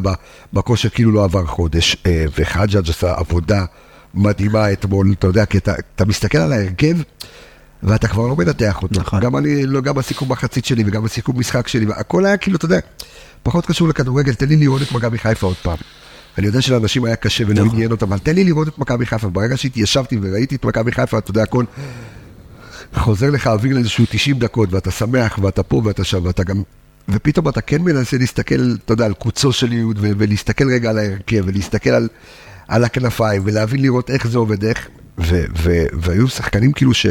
[0.53, 3.65] בכושר כאילו לא עבר חודש, אה, וחג'אג' עשה עבודה
[4.13, 6.95] מדהימה אתמול, אתה יודע, כי אתה, אתה מסתכל על ההרכב,
[7.83, 8.99] ואתה כבר לא מנתח אותו.
[8.99, 9.19] נכון.
[9.19, 12.65] גם אני, לא, גם בסיכום מחצית שלי וגם בסיכום משחק שלי, הכל היה כאילו, אתה
[12.65, 12.79] יודע,
[13.43, 15.77] פחות קשור לכדורגל, תן לי לראות את מכבי חיפה עוד פעם.
[16.37, 17.69] אני יודע שלאנשים היה קשה ולא נכון.
[17.69, 19.29] עניין אותם, אבל תן לי לראות את מכבי חיפה.
[19.29, 21.63] ברגע שהתיישבתי וראיתי את מכבי חיפה, אתה יודע, הכל
[22.95, 26.63] חוזר לך אוויר לאיזשהו 90 דקות, ואתה שמח, ואתה פה ואתה שם, ואתה גם...
[27.09, 31.43] ופתאום אתה כן מנסה להסתכל, אתה יודע, על קוצו של יהוד, ולהסתכל רגע על ההרכב,
[31.45, 32.07] ולהסתכל על,
[32.67, 34.87] על הכנפיים, ולהבין לראות איך זה עובד, איך...
[35.93, 37.05] והיו שחקנים כאילו ש...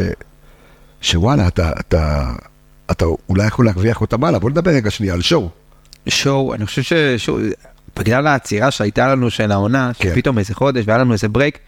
[1.00, 2.32] שוואלה, אתה, אתה,
[2.90, 4.38] אתה אולי יכול להרוויח אותם הלאה.
[4.40, 5.48] בוא נדבר רגע שנייה על שואו.
[6.08, 7.38] שואו, אני חושב ששואו,
[7.96, 10.10] בגלל העצירה שהייתה לנו של העונה, כן.
[10.14, 11.58] שפתאום איזה חודש והיה לנו איזה break,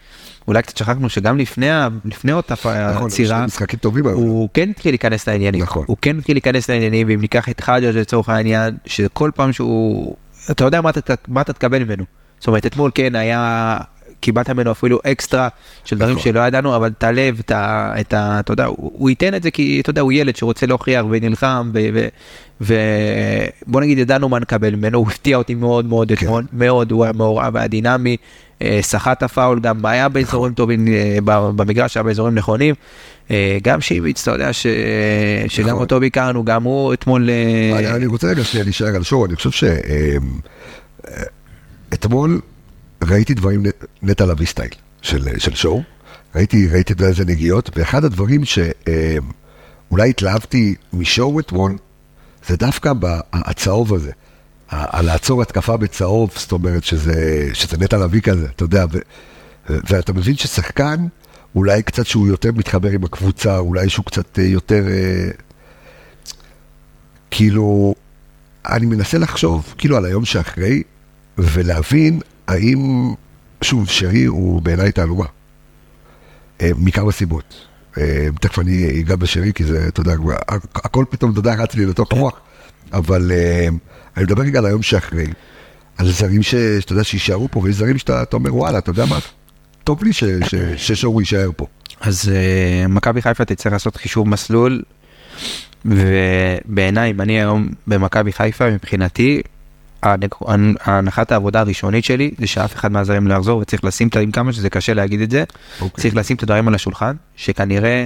[0.47, 1.67] אולי קצת שכחנו שגם לפני,
[2.05, 2.53] לפני אותה
[2.93, 3.09] נכון,
[3.45, 4.17] משחקים טובים היו.
[4.17, 5.85] הוא כן התחיל להיכנס לעניינים, נכון.
[5.87, 10.15] הוא כן התחיל להיכנס לעניינים, ואם ניקח את חג'ה לצורך העניין, שכל פעם שהוא,
[10.51, 12.03] אתה יודע מה אתה, מה אתה תקבל ממנו.
[12.39, 13.77] זאת אומרת, אתמול כן היה,
[14.21, 15.47] קיבלת ממנו אפילו אקסטרה
[15.85, 16.23] של דברים נכון.
[16.23, 17.93] שלא ידענו, אבל את הלב, את ה...
[17.99, 21.05] את ה אתה יודע, הוא, ייתן את זה כי, אתה יודע, הוא ילד שרוצה להוכיח
[21.09, 21.71] ונלחם,
[22.61, 26.13] ובוא נגיד, ידענו מה נקבל ממנו, הוא הפתיע אותי מאוד מאוד כן.
[26.13, 28.17] אתמול, מאוד, הוא היה מעורב, היה דינמי,
[28.61, 31.17] אה, סחט הפאול, גם היה באזורים טובים, אה,
[31.55, 32.75] במגרש היה באזורים נכונים.
[33.31, 34.67] אה, גם שיביץ, אתה יודע, ש...
[35.47, 35.79] שגם נכון.
[35.79, 37.29] אותו ביקרנו, גם הוא אתמול...
[37.77, 39.67] אני, אני רוצה רגע שנייה להישאר על שואו, אני חושב
[41.91, 42.41] שאתמול
[43.03, 43.63] ראיתי דברים
[44.01, 45.83] נטע לביא סטייל של, של שואו,
[46.35, 51.77] ראיתי, ראיתי את איזה נגיעות, ואחד הדברים שאולי התלהבתי משואו אתמול,
[52.47, 52.91] זה דווקא
[53.33, 54.11] הצהוב הזה,
[54.69, 58.99] על לעצור התקפה בצהוב, זאת אומרת שזה, שזה נטע לביא כזה, אתה יודע, ו-
[59.69, 61.07] ואתה מבין ששחקן,
[61.55, 64.87] אולי קצת שהוא יותר מתחבר עם הקבוצה, אולי שהוא קצת אה, יותר...
[64.87, 65.29] אה,
[67.31, 67.95] כאילו,
[68.69, 70.83] אני מנסה לחשוב כאילו על היום שאחרי,
[71.37, 73.13] ולהבין האם,
[73.61, 75.25] שוב, שרי הוא בעיניי תעלומה.
[76.61, 77.67] אה, מכמה סיבות.
[77.97, 80.13] אה, תכף אני אגע בשרי, כי זה, אתה יודע,
[80.75, 82.39] הכל פתאום, אתה יודע, רץ לי לתוך המוח,
[82.93, 83.67] אבל אה,
[84.17, 85.25] אני מדבר רגע על היום שאחרי,
[85.97, 89.19] על זרים שאתה יודע, שיישארו פה, ויש זרים שאתה אתה אומר, וואלה, אתה יודע מה,
[89.83, 90.11] טוב לי
[90.77, 91.67] ששור יישאר פה.
[92.01, 92.31] אז
[92.89, 94.81] מכבי חיפה תצטרך לעשות חישוב מסלול,
[95.85, 99.41] ובעיניי, אם אני היום במכבי חיפה, מבחינתי,
[100.83, 104.53] הנחת העבודה הראשונית שלי זה שאף אחד מהזרים לא יחזור וצריך לשים את, עם כמה
[104.53, 105.43] שזה קשה להגיד את זה,
[105.81, 106.01] אוקיי.
[106.01, 108.05] צריך לשים את הדברים על השולחן, שכנראה,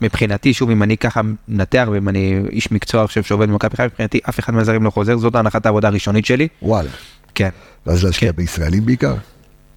[0.00, 4.20] מבחינתי, שוב, אם אני ככה מנתח ואם אני איש מקצוע עכשיו שעובד במכבי חיפה, מבחינתי
[4.28, 6.48] אף אחד מהזרים לא חוזר, זאת הנחת העבודה הראשונית שלי.
[6.62, 6.90] וואלה.
[7.34, 7.50] כן.
[7.86, 8.36] ואז להשקיע כן.
[8.36, 9.14] בישראלים בעיקר?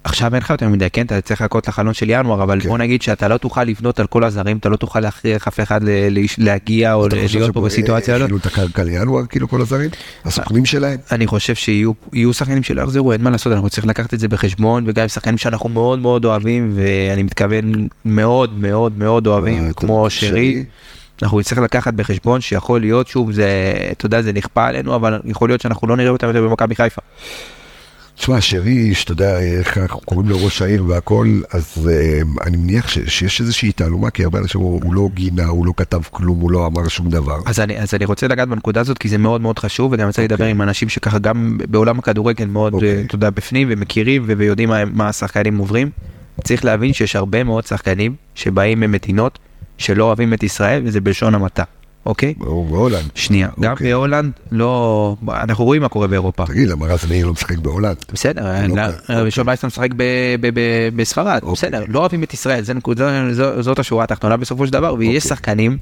[0.04, 2.68] עכשיו אין לך יותר מדי, כן, אתה צריך לחכות לחלון של ינואר, אבל כן.
[2.68, 5.80] בוא נגיד שאתה לא תוכל לבנות על כל הזרים, אתה לא תוכל להכריח אף אחד
[6.38, 8.26] להגיע או אתה חושב להיות פה בסיטואציה אה, הזאת.
[8.26, 9.90] הכינו את הקרקע לינואר, כאילו כל הזרים?
[10.24, 10.98] הסוכנים שלהם?
[11.12, 14.28] אני חושב שיהיו יהיו שחקנים שלא יחזרו, אין מה לעשות, אנחנו צריכים לקחת את זה
[14.28, 20.10] בחשבון, וגם שחקנים שאנחנו מאוד מאוד אוהבים, ואני מתכוון מאוד מאוד מאוד אוהבים, אה, כמו.
[20.10, 20.64] שרי,
[21.22, 23.48] אנחנו נצטרך לקחת בחשבון שיכול להיות, שוב, זה,
[23.92, 27.00] אתה יודע, זה נכפה עלינו, אבל יכול להיות שאנחנו לא נראה אותם יותר במכבי חיפה.
[28.20, 32.88] תשמע, שרי, שאתה יודע איך אנחנו קוראים לו ראש העיר והכל, אז uh, אני מניח
[32.88, 36.40] ש, שיש איזושהי תעלומה, כי הרבה אנשים הוא, הוא לא גינה, הוא לא כתב כלום,
[36.40, 37.38] הוא לא אמר שום דבר.
[37.46, 40.22] אז אני, אז אני רוצה לגעת בנקודה הזאת, כי זה מאוד מאוד חשוב, וגם רוצה
[40.22, 40.24] okay.
[40.24, 42.76] לדבר עם אנשים שככה גם בעולם הכדורגל מאוד, okay.
[42.76, 43.04] אוקיי.
[43.06, 45.90] אתה יודע, בפנים ומכירים ויודעים מה, מה השחקנים עוברים.
[46.44, 49.38] צריך להבין שיש הרבה מאוד שחקנים שבאים ממדינות
[49.78, 51.64] שלא אוהבים את ישראל, וזה בלשון המעטה.
[52.06, 52.34] אוקיי?
[52.38, 53.10] בהולנד.
[53.14, 53.92] שנייה, גם אוקיי.
[53.92, 56.46] בהולנד לא, אנחנו רואים מה קורה באירופה.
[56.46, 57.96] תגיד, למה רז מאיר לא משחק בהולנד?
[58.12, 58.44] בסדר,
[59.08, 59.88] ראשון וייסמן משחק
[60.94, 61.52] בספרד, אוקיי.
[61.52, 62.62] בסדר, לא אוהבים את ישראל,
[63.60, 65.20] זאת השורה התחתונה בסופו של דבר, ויש אוקיי.
[65.20, 65.78] שחקנים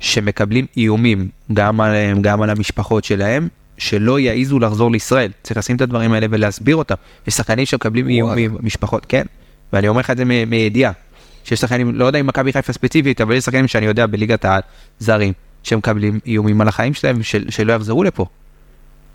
[0.00, 3.48] שמקבלים איומים גם עליהם, גם על המשפחות שלהם,
[3.78, 5.30] שלא יעזו לחזור לישראל.
[5.42, 6.94] צריך לשים את הדברים האלה ולהסביר אותם.
[7.26, 9.24] יש שחקנים שמקבלים איומים, משפחות, כן,
[9.72, 10.92] ואני אומר לך את זה מידיעה.
[11.44, 14.60] שיש שחקנים, לא יודע אם מכבי חיפה ספציפית, אבל יש שחקנים שאני יודע בליגת העל,
[14.98, 15.32] זרים,
[15.64, 18.26] שמקבלים איומים על החיים שלהם של, שלא יחזרו לפה.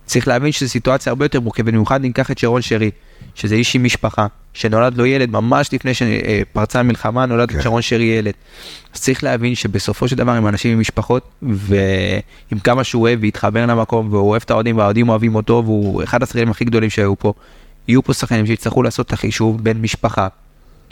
[0.05, 2.91] צריך להבין שזו סיטואציה הרבה יותר מורכבת, במיוחד ניקח את שרון שרי,
[3.35, 7.61] שזה איש עם משפחה, שנולד לו ילד ממש לפני שפרצה המלחמה, נולד כן.
[7.61, 8.33] שרון שרי ילד.
[8.93, 13.65] אז צריך להבין שבסופו של דבר הם אנשים עם משפחות, ועם כמה שהוא אוהב והתחבר
[13.65, 17.33] למקום, והוא אוהב את האוהדים, והאוהדים אוהבים אותו, והוא אחד השחקנים הכי גדולים שהיו פה.
[17.87, 20.27] יהיו פה שחקנים שיצטרכו לעשות את החישוב בין משפחה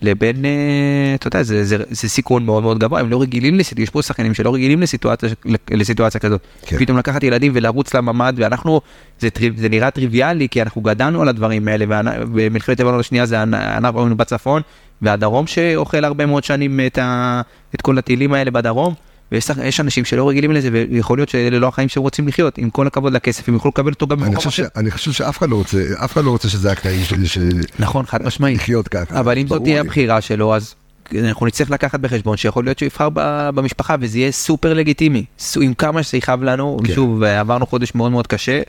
[0.01, 3.83] לבין, אה, אתה יודע, זה, זה, זה סיכון מאוד מאוד גבוה, הם לא רגילים לסיטואציה,
[3.83, 5.29] יש פה שחקנים שלא רגילים לסיטואציה,
[5.71, 6.41] לסיטואציה כזאת.
[6.65, 6.77] כן.
[6.77, 8.81] פתאום לקחת ילדים ולרוץ לממ"ד, ואנחנו,
[9.19, 11.85] זה, זה נראה טריוויאלי, כי אנחנו גדלנו על הדברים האלה,
[12.21, 14.61] ובמלחמת לבנון השנייה זה היינו בצפון,
[15.01, 17.41] והדרום שאוכל הרבה מאוד שנים את, ה,
[17.75, 18.93] את כל הטילים האלה בדרום.
[19.31, 22.87] ויש אנשים שלא רגילים לזה, ויכול להיות שאלה לא החיים שהם רוצים לחיות, עם כל
[22.87, 24.67] הכבוד לכסף, הם יוכלו לקבל אותו גם במקום אחר.
[24.75, 27.37] אני חושב שאף אחד לא רוצה, אף אחד לא רוצה שזה הקטעים שלי, ש...
[27.79, 28.57] נכון, חד משמעית.
[28.57, 29.19] לחיות ככה.
[29.19, 30.75] אבל אם זאת תהיה הבחירה שלו, אז
[31.15, 33.09] אנחנו נצטרך לקחת בחשבון שיכול להיות שהוא יבחר
[33.55, 35.25] במשפחה, וזה יהיה סופר לגיטימי,
[35.61, 36.93] עם כמה שזה יכאב לנו, כן.
[36.93, 38.61] שוב, עברנו חודש מאוד מאוד קשה.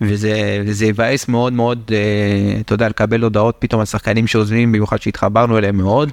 [0.00, 5.58] וזה יבאס מאוד מאוד, אה, אתה יודע, לקבל הודעות פתאום על שחקנים שעוזבים, במיוחד שהתחברנו
[5.58, 6.12] אליהם מאוד.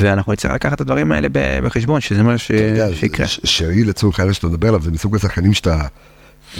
[0.00, 1.28] ואנחנו נצטרך לקחת את הדברים האלה
[1.64, 3.26] בחשבון, שזה מה שיקרה.
[3.26, 5.86] שרי לצורך העניין שאתה מדבר עליו, זה מסוג השחקנים שאתה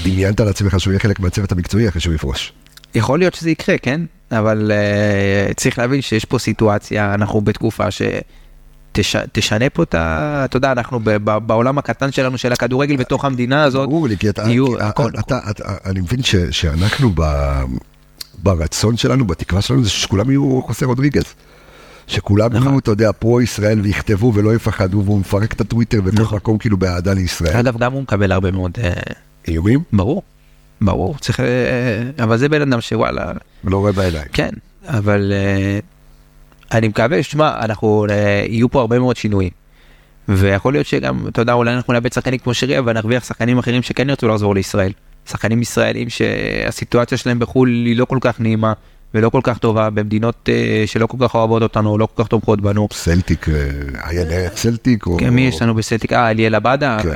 [0.04, 2.52] דמיינת על עצמך שהוא יהיה חלק מהצוות המקצועי אחרי שהוא יפרוש.
[2.94, 4.00] יכול להיות שזה יקרה, כן?
[4.32, 4.72] אבל
[5.50, 8.02] uh, צריך להבין שיש פה סיטואציה, אנחנו בתקופה ש...
[9.32, 10.42] תשנה פה את ה...
[10.44, 11.00] אתה יודע, אנחנו
[11.46, 15.10] בעולם הקטן שלנו, של הכדורגל בתוך המדינה הזאת, ברור לי, כי אתה, יהיו הכל.
[15.18, 17.22] אתה, אתה, אני מבין ש, שאנחנו ב,
[18.42, 21.24] ברצון שלנו, בתקווה שלנו, זה שכולם יהיו חוסר רודריגז.
[22.06, 22.78] שכולם יהיו, נכון.
[22.78, 26.36] אתה יודע, פרו-ישראל ויכתבו ולא יפחדו, והוא מפרק את הטוויטר וכל נכון.
[26.36, 27.56] מקום כאילו באהדה לישראל.
[27.56, 28.70] אגב, גם הוא מקבל הרבה מאוד...
[28.84, 28.92] אה,
[29.48, 29.80] איומים?
[29.92, 30.22] ברור,
[30.80, 31.40] ברור, צריך...
[31.40, 33.32] אה, אבל זה בן אדם שוואלה...
[33.64, 34.26] לא רואה בעיניים.
[34.32, 34.50] כן,
[34.86, 35.78] אבל אה,
[36.78, 38.06] אני מקווה, שמע, אנחנו,
[38.48, 39.50] יהיו פה הרבה מאוד שינויים.
[40.28, 43.82] ויכול להיות שגם, אתה יודע, אולי אנחנו נאבד שחקנים כמו שרי, אבל נרוויח שחקנים אחרים
[43.82, 44.92] שכן ירצו לחזור לישראל.
[45.30, 48.72] שחקנים ישראלים שהסיטואציה שלהם בחו"ל היא לא כל כך נעימה.
[49.14, 52.60] ולא כל כך טובה במדינות uh, שלא כל כך אוהבות אותנו, לא כל כך תומכות
[52.60, 52.88] בנו.
[52.92, 53.46] סלטיק,
[54.02, 55.04] היה דרך סלטיק?
[55.18, 56.12] כן, מי יש לנו בסלטיק?
[56.12, 56.98] אה, אליאל עבדה?
[57.02, 57.08] כן.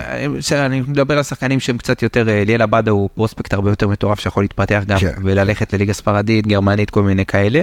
[0.52, 3.88] אה, אני מדבר על שחקנים שהם קצת יותר, אה, אליאל עבדה הוא פרוספקט הרבה יותר
[3.88, 5.12] מטורף שיכול להתפתח גם כן.
[5.24, 7.60] וללכת לליגה ספרדית, גרמנית, כל מיני כאלה.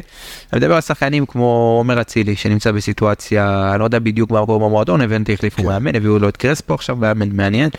[0.54, 4.68] אני מדבר על שחקנים כמו עומר אצילי שנמצא בסיטואציה, אני לא יודע בדיוק מה קורה
[4.68, 5.68] במועדון, הבנתי החליפו כן.
[5.68, 7.70] מאמן, הביאו לו את קרספו עכשיו, מאמן מעניין.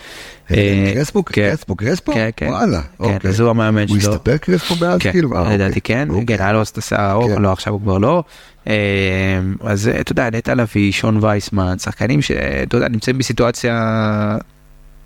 [0.95, 2.13] קרספו, קרספו, קרספו?
[2.13, 2.47] כן, כן.
[2.47, 3.31] וואלה, אוקיי.
[3.31, 3.97] אז הוא המאמן שלו.
[3.97, 5.31] הוא הסתפר קרספו מאז כאילו?
[5.51, 8.23] לדעתי כן, כן, היה לו את השיער הארוך, לא עכשיו הוא כבר לא.
[9.61, 14.37] אז אתה יודע, נטע לביא, שון וייסמן, שחקנים שאתה יודע, נמצאים בסיטואציה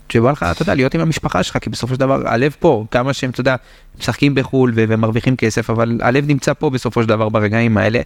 [0.08, 3.12] שבא לך, אתה יודע, להיות עם המשפחה שלך, כי בסופו של דבר הלב פה, כמה
[3.12, 3.56] שהם, אתה יודע,
[3.98, 8.00] משחקים בחו"ל ומרוויחים כסף, אבל הלב נמצא פה בסופו של דבר ברגעים האלה.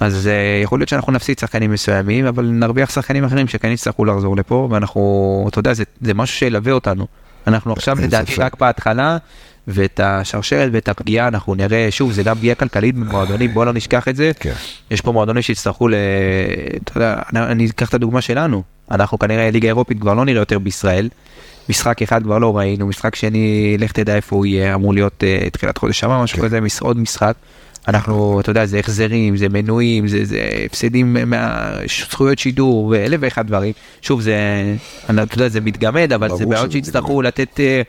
[0.00, 4.36] אז uh, יכול להיות שאנחנו נפסיד שחקנים מסוימים, אבל נרוויח שחקנים אחרים שכן יצטרכו לחזור
[4.36, 7.06] לפה, ואנחנו, אתה יודע, זה, זה משהו שילווה אותנו.
[7.46, 9.16] אנחנו עכשיו לדעתי רק בהתחלה,
[9.68, 14.08] ואת השרשרת ואת הפגיעה אנחנו נראה, שוב, זה גם פגיעה כלכלית במועדונים, בוא לא נשכח
[14.08, 14.30] את זה.
[14.40, 14.52] כן.
[14.90, 15.94] יש פה מועדונים שיצטרכו ל...
[16.84, 20.58] אתה יודע, אני אקח את הדוגמה שלנו, אנחנו כנראה ליגה אירופית כבר לא נראה יותר
[20.58, 21.08] בישראל.
[21.68, 25.50] משחק אחד כבר לא ראינו, משחק שני, לך תדע איפה הוא יהיה, אמור להיות uh,
[25.50, 26.44] תחילת חודש שמה, משהו כן.
[26.44, 27.34] כזה, עוד משחק.
[27.88, 33.72] אנחנו, אתה יודע, זה החזרים, זה מנויים, זה, זה הפסדים מהזכויות שידור ואלף ואחד דברים.
[34.02, 34.36] שוב, זה,
[35.10, 37.82] אתה יודע, זה מתגמד, אבל זה בעיות שיצטרכו לתת, אה,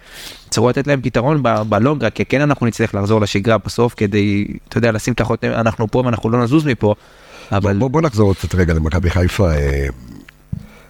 [0.47, 4.91] יצטרכו לתת להם פתרון בלונגרה, כי כן אנחנו נצטרך לחזור לשגרה בסוף כדי, אתה יודע,
[4.91, 6.95] לשים את החותם, אנחנו פה ואנחנו לא נזוז מפה.
[7.52, 7.78] אבל...
[7.78, 9.52] בוא, בוא נחזור עוד קצת רגע למכבי חיפה.
[9.52, 9.88] אה,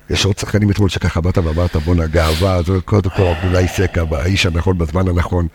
[0.10, 4.46] יש עוד שחקנים אתמול שככה באת ואמרת בואנה גאווה, זה קודם כל אולי סקה, האיש
[4.46, 5.48] הנכון בזמן הנכון.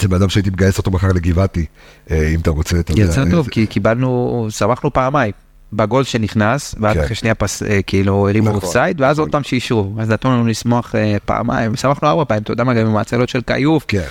[0.00, 1.66] זה בן אדם שהייתי מגייס אותו מחר לגבעתי,
[2.10, 3.02] אה, אם אתה רוצה, אתה יודע.
[3.02, 5.32] יצא טוב, כי קיבלנו, שמחנו פעמיים.
[5.72, 7.02] בגול שנכנס, ואז כן.
[7.04, 9.22] אחרי שנייה פס, אה, כאילו הרימו נכון, אופסייד, ואז נכון.
[9.22, 12.74] עוד פעם שאישרו, אז נתנו לנו לשמוח אה, פעמיים, שמחנו ארבע פעמים, אתה יודע מה,
[12.74, 14.02] גם עם ההצלות של כיוף, כן,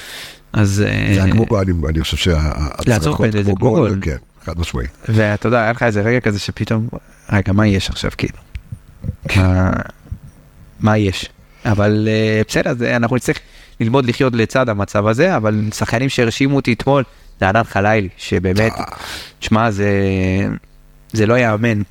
[0.53, 0.83] אז...
[0.87, 2.51] אה, זה היה כמו, אני אני חושב לעצור
[2.85, 3.99] שההצלחות פנדל זה גול.
[4.01, 4.85] כן, חד משמעי.
[5.09, 6.87] ואתה יודע, היה לך איזה רגע כזה שפתאום,
[7.31, 8.37] רגע, מה יש עכשיו, כאילו?
[9.35, 9.71] מה-
[10.79, 11.29] מה יש?
[11.65, 13.39] אבל אה, בסדר, זה- אנחנו נצטרך
[13.79, 17.03] ללמוד לחיות לצד המצב הזה, אבל שחקנים שהרשימו אותי אתמול,
[17.39, 18.73] זה ענן חלילי, שבאמת,
[19.39, 19.89] תשמע, זה,
[21.13, 21.81] זה לא ייאמן,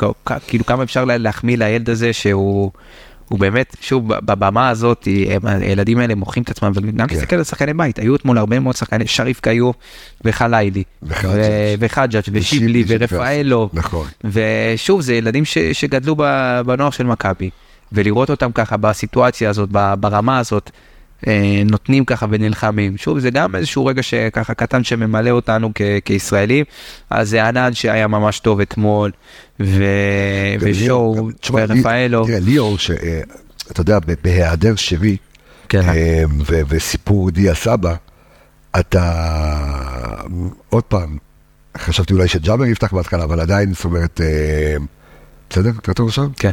[0.47, 2.71] כאילו כמה אפשר לה- להחמיא לילד הזה שהוא...
[3.29, 7.15] הוא באמת, שוב, בבמה הזאת, הם- הילדים האלה מוכרים את עצמם, וגם כן.
[7.17, 9.77] תסתכל על שחקני בית, היו אתמול הרבה מאוד שחקני, שריף כיוף
[10.25, 11.31] וחלילי, וחג'ג'.
[11.35, 14.07] ו- וחג'ג' ושיבלי ורפאלו, נכון.
[14.25, 16.17] ושוב, זה ילדים ש, שגדלו
[16.67, 17.51] בנוער של מכבי,
[17.93, 19.69] ולראות אותם ככה בסיטואציה הזאת,
[20.01, 20.81] ברמה הזאת, אה,
[21.67, 22.97] נותנים ככה ונלחמים.
[22.97, 26.65] שוב, זה גם איזשהו רגע שככה קטן שממלא אותנו כ- כישראלים.
[27.11, 29.11] אז זה ענן שהיה ממש טוב אתמול,
[29.61, 29.85] ו...
[30.61, 32.27] ושואו, ורפאלו.
[32.27, 33.01] תראה, ליאור, שאתה
[33.81, 35.17] יודע, ב- בהיעדר שרי,
[35.69, 35.89] כן.
[35.89, 37.95] אה, ו- וסיפור דיה סבא,
[38.81, 39.25] אתה,
[40.69, 41.19] עוד פעם,
[41.79, 44.77] חשבתי אולי שג'אבר יפתח בהתחלה, אבל עדיין, זאת אומרת, אה,
[45.51, 45.71] בסדר?
[45.83, 46.27] אתה טוב עכשיו?
[46.37, 46.51] כן.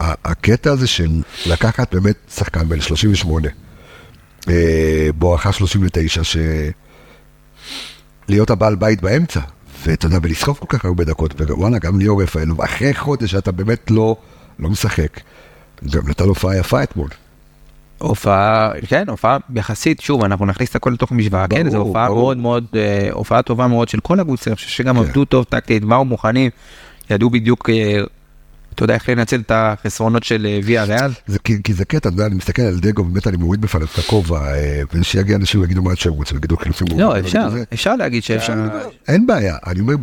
[0.00, 3.48] הקטע הזה של לקחת באמת שחקן בן 38,
[4.48, 6.36] אה, בואכה 39, ש...
[8.28, 9.40] להיות הבעל בית באמצע,
[9.86, 13.90] ואתה יודע, ולסחוב כל כך הרבה דקות, ווואלה, גם ליאור רפאל, ואחרי חודש שאתה באמת
[13.90, 14.16] לא,
[14.58, 15.20] לא משחק,
[15.90, 17.08] גם נתן הופעה יפה אתמול.
[17.98, 22.20] הופעה, כן, הופעה יחסית, שוב, אנחנו נכניס את הכל לתוך משוואה, כן, זו הופעה ברור.
[22.20, 25.00] מאוד מאוד, אה, הופעה טובה מאוד של כל הקבוצה, אני חושב שגם כן.
[25.00, 26.50] עבדו טוב טקטית, באו מוכנים,
[27.10, 28.00] ידעו בדיוק, אה,
[28.78, 31.10] אתה יודע איך לנצל את החסרונות של אה, ויה ריאל.
[31.26, 33.86] זה, כי, כי זה קטע, אתה יודע, אני מסתכל על דגו, באמת אני מוריד בפניו
[33.94, 36.86] את הכובע, אה, ושיגיע אנשים ויגידו מה שהם רוצים, ויגידו חילופים.
[36.90, 37.48] לא, מעורבים, אפשר.
[37.72, 38.54] אפשר להגיד שאפשר,
[39.08, 39.94] אין בעיה, אני אומר,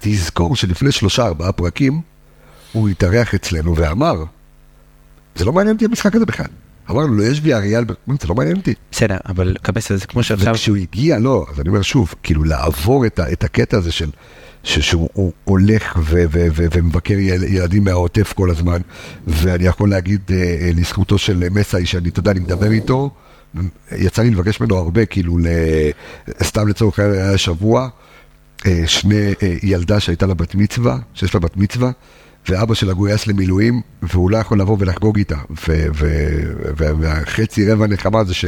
[0.00, 2.00] תזכור שלפני שלושה ארבעה פרקים,
[2.72, 4.24] הוא התארח אצלנו ואמר,
[5.34, 6.46] זה לא מעניין אותי המשחק הזה בכלל.
[6.90, 7.84] אמרנו לו, יש בי אריאל,
[8.20, 8.74] זה לא מעניין אותי.
[8.92, 13.06] בסדר, אבל קבס זה כמו שעכשיו, וכשהוא הגיע, לא, אז אני אומר שוב, כאילו לעבור
[13.06, 14.10] את, ה, את הקטע הזה של,
[14.62, 18.80] שהוא הוא הולך ו, ו, ו, ומבקר יל, ילדים מהעוטף כל הזמן,
[19.26, 23.10] ואני יכול להגיד אה, אה, לזכותו של מסאי, שאני, אתה יודע, אני מדבר איתו,
[23.96, 25.38] יצא לי לבקש ממנו הרבה, כאילו,
[26.42, 27.88] סתם לצורך העניין היה שבוע,
[28.66, 31.90] אה, שני, אה, ילדה שהייתה לה בת מצווה, שיש לה בת מצווה,
[32.48, 35.36] ואבא שלה גויס למילואים, והוא לא יכול לבוא ולחגוג איתה.
[36.76, 38.44] והחצי רבע נחמה זה ש...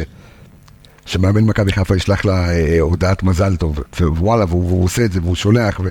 [1.11, 5.21] שמאמן מכבי חיפה ישלח לה אה, הודעת מזל טוב, ווואלה, והוא, והוא עושה את זה,
[5.23, 5.81] והוא שולח.
[5.85, 5.89] ו...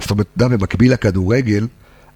[0.00, 1.66] זאת אומרת, אתה יודע, במקביל לכדורגל,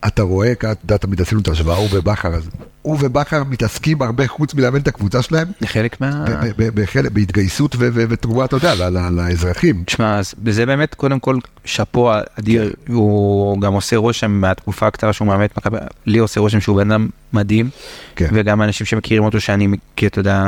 [0.06, 2.50] אתה רואה, אתה יודע, תמיד עשינו את ההשוואה, הוא ובכר, אז
[2.82, 6.24] הוא ובכר מתעסקים הרבה חוץ מלאמן את הקבוצה שלהם, חלק מה...
[6.56, 9.82] בחלק- בהתגייסות ותרומה, אתה יודע, לאזרחים.
[9.86, 15.44] תשמע, זה באמת קודם כל שאפו אדיר, הוא גם עושה רושם מהתקופה הקצרה שהוא מאמן
[15.44, 17.70] את מכבי, לי עושה רושם שהוא בן אדם מדהים,
[18.16, 18.28] כן.
[18.32, 20.44] וגם אנשים שמכירים אותו שאני מכיר, אתה יודע,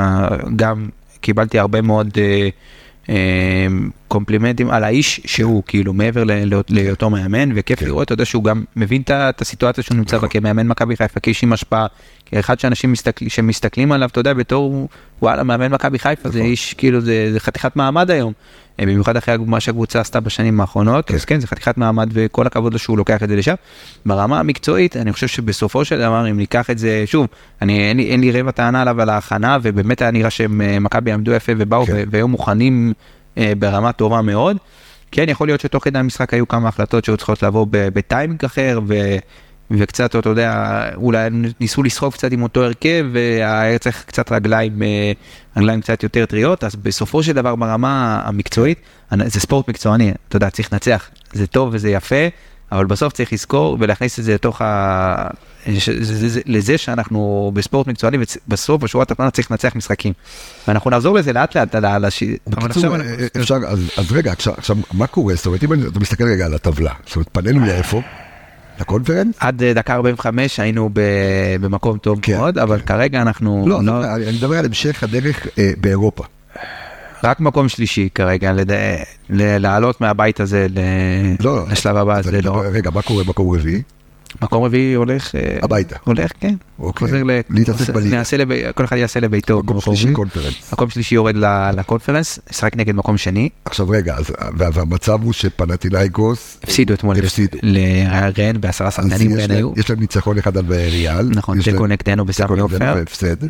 [0.56, 0.88] גם
[1.22, 2.48] קיבלתי הרבה מאוד אה,
[3.08, 3.66] אה,
[4.08, 6.24] קומפלימנטים על האיש שהוא כאילו מעבר
[6.68, 7.86] להיותו מאמן, וכיף כן.
[7.86, 10.28] לראות, אתה יודע שהוא גם מבין את הסיטואציה שהוא נמצא בה נכון.
[10.40, 11.86] כמאמן מכבי חיפה, כאיש עם השפעה,
[12.26, 14.88] כאחד שאנשים מסתכל, שמסתכלים עליו, אתה יודע, בתור
[15.22, 16.50] וואלה, מאמן מכבי חיפה, זה נכון.
[16.50, 18.32] איש, כאילו זה חתיכת מעמד היום.
[18.80, 21.14] אה, במיוחד אחרי מה שהקבוצה עשתה בשנים האחרונות, כן.
[21.14, 23.54] אז כן, זה חתיכת מעמד וכל הכבוד לו שהוא לוקח את זה לשם.
[24.06, 27.26] ברמה המקצועית, אני חושב שבסופו של דבר, אם ניקח את זה, שוב,
[27.62, 31.14] אני, אין, לי, אין לי רבע טענה עליו על ההכנה, ובאמת היה נראה שהם, אה,
[31.14, 32.04] עמדו יפה ובאו כן.
[32.10, 32.92] והיו מוכנים
[33.38, 34.56] אה, ברמה טובה מאוד.
[35.10, 38.94] כן, יכול להיות שתוך כדי המשחק היו כמה החלטות שהיו צריכות לבוא בטיימינג אחר, ו...
[39.78, 41.28] וקצת, אתה יודע, אולי
[41.60, 45.12] ניסו לסחוב קצת עם אותו הרכב, והיה צריך קצת רגליים, אה,
[45.56, 48.78] רגליים קצת יותר טריות, אז בסופו של דבר ברמה המקצועית,
[49.26, 52.26] זה ספורט מקצועני, אתה יודע, צריך לנצח, זה טוב וזה יפה,
[52.72, 55.26] אבל בסוף צריך לזכור ולהכניס את זה לתוך ה...
[56.46, 60.12] לזה שאנחנו בספורט מקצועני, ובסוף בשורה התחתונה צריך לנצח משחקים.
[60.68, 62.22] ואנחנו נחזור לזה לאט לאט, על הש...
[62.46, 63.56] בקיצור, אה, אנחנו- אפשר,
[63.96, 65.34] אז, רגע, עכשיו, מה קורה?
[65.34, 68.00] זאת אומרת, אם אתה מסתכל רגע על הטבלה, זאת אומרת, פנינו לאיפה?
[68.82, 69.34] לקונפרנס?
[69.40, 70.90] עד אה, דקה 45 היינו
[71.60, 72.86] במקום טוב כן, מאוד, אבל כן.
[72.86, 76.24] כרגע אנחנו לא, לא- אני אני מדבר על המשך הדרך אה, באירופה.
[77.24, 78.70] רק מקום שלישי כרגע, לד-
[79.30, 80.78] ל- לעלות מהבית הזה ל-
[81.44, 81.64] לא, לא.
[81.70, 82.62] לשלב הבא, זה לא.
[82.72, 83.82] רגע, מה קורה במקום רביעי?
[84.42, 85.34] מקום רביעי הולך...
[85.34, 85.96] אה, הביתה.
[86.04, 86.54] הולך, כן.
[86.78, 87.08] אוקיי.
[87.08, 87.30] חוזר ל...
[87.50, 88.22] להתעסק בליגה.
[88.38, 89.58] לב- כל אחד יעשה לביתו.
[89.62, 90.12] מקום שלישי.
[90.12, 90.72] קונפרנס.
[90.72, 91.36] מקום שלישי יורד
[91.74, 97.58] לקונפרנס, משחק נגד מקום שני, עכשיו רגע, אז, והמצב הוא שפנטינאיקוס, הפסידו אתמול הפסידו.
[97.62, 99.72] לרן בעשרה יש רן היו.
[99.76, 101.28] יש להם ניצחון אחד על ריאל.
[101.34, 102.94] נכון, תיקו נגדנו בסמי עופר.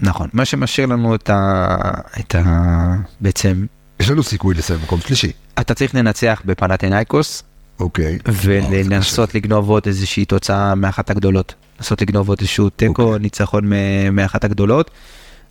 [0.02, 1.76] נכון, מה שמשאיר לנו את ה...
[2.20, 2.94] את ה...
[3.20, 3.66] בעצם,
[4.00, 5.32] יש לנו סיכוי לסיים מקום שלישי.
[5.60, 7.42] אתה צריך לנצח בפנתנאיקוס,
[7.82, 8.18] אוקיי.
[8.42, 11.54] ולנסות לגנוב עוד איזושהי תוצאה מאחת הגדולות.
[11.78, 13.18] לנסות לגנוב עוד איזשהו תיקו, אוקיי.
[13.18, 14.90] ניצחון מ- מאחת הגדולות.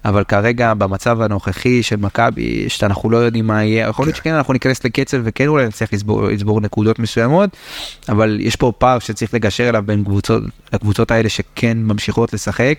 [0.05, 4.19] אבל כרגע במצב הנוכחי של מכבי, שאנחנו לא יודעים מה יהיה, יכול להיות כן.
[4.21, 7.49] שכן אנחנו ניכנס לקצב וכן אולי נצליח לצבור, לצבור נקודות מסוימות,
[8.09, 12.77] אבל יש פה פער שצריך לגשר אליו בין קבוצות, הקבוצות האלה שכן ממשיכות לשחק.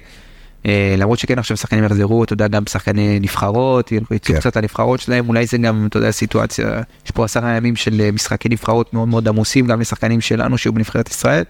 [0.66, 4.40] אה, למרות שכן עכשיו שחקנים יחזרו, אתה יודע, גם שחקני נבחרות, יצאו כן.
[4.40, 8.12] קצת לנבחרות שלהם, אולי זה גם, אתה יודע, סיטואציה, יש פה עשרה ימים של אה,
[8.12, 11.44] משחקי נבחרות מאוד מאוד עמוסים, גם לשחקנים שלנו שהיו בנבחרת ישראל,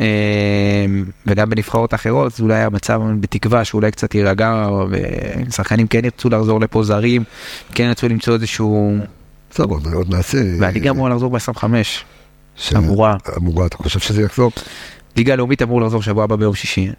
[0.00, 0.06] אה,
[1.26, 4.66] וגם בנבחרות אחרות, אז אולי המצב בתקווה שאולי קצת יירגע,
[5.48, 7.24] ושחקנים כן ירצו לחזור לפה זרים,
[7.74, 8.96] כן ירצו למצוא איזשהו,
[9.54, 10.38] טוב, עוד נעשה.
[10.60, 13.16] והליגה אמורה לחזור ב-25, ש- אמורה.
[13.36, 14.52] אמורה, אתה חושב שזה יחזור?
[15.16, 16.90] ליגה הלאומית אמור לחזור שבוע הבא ביום שישי.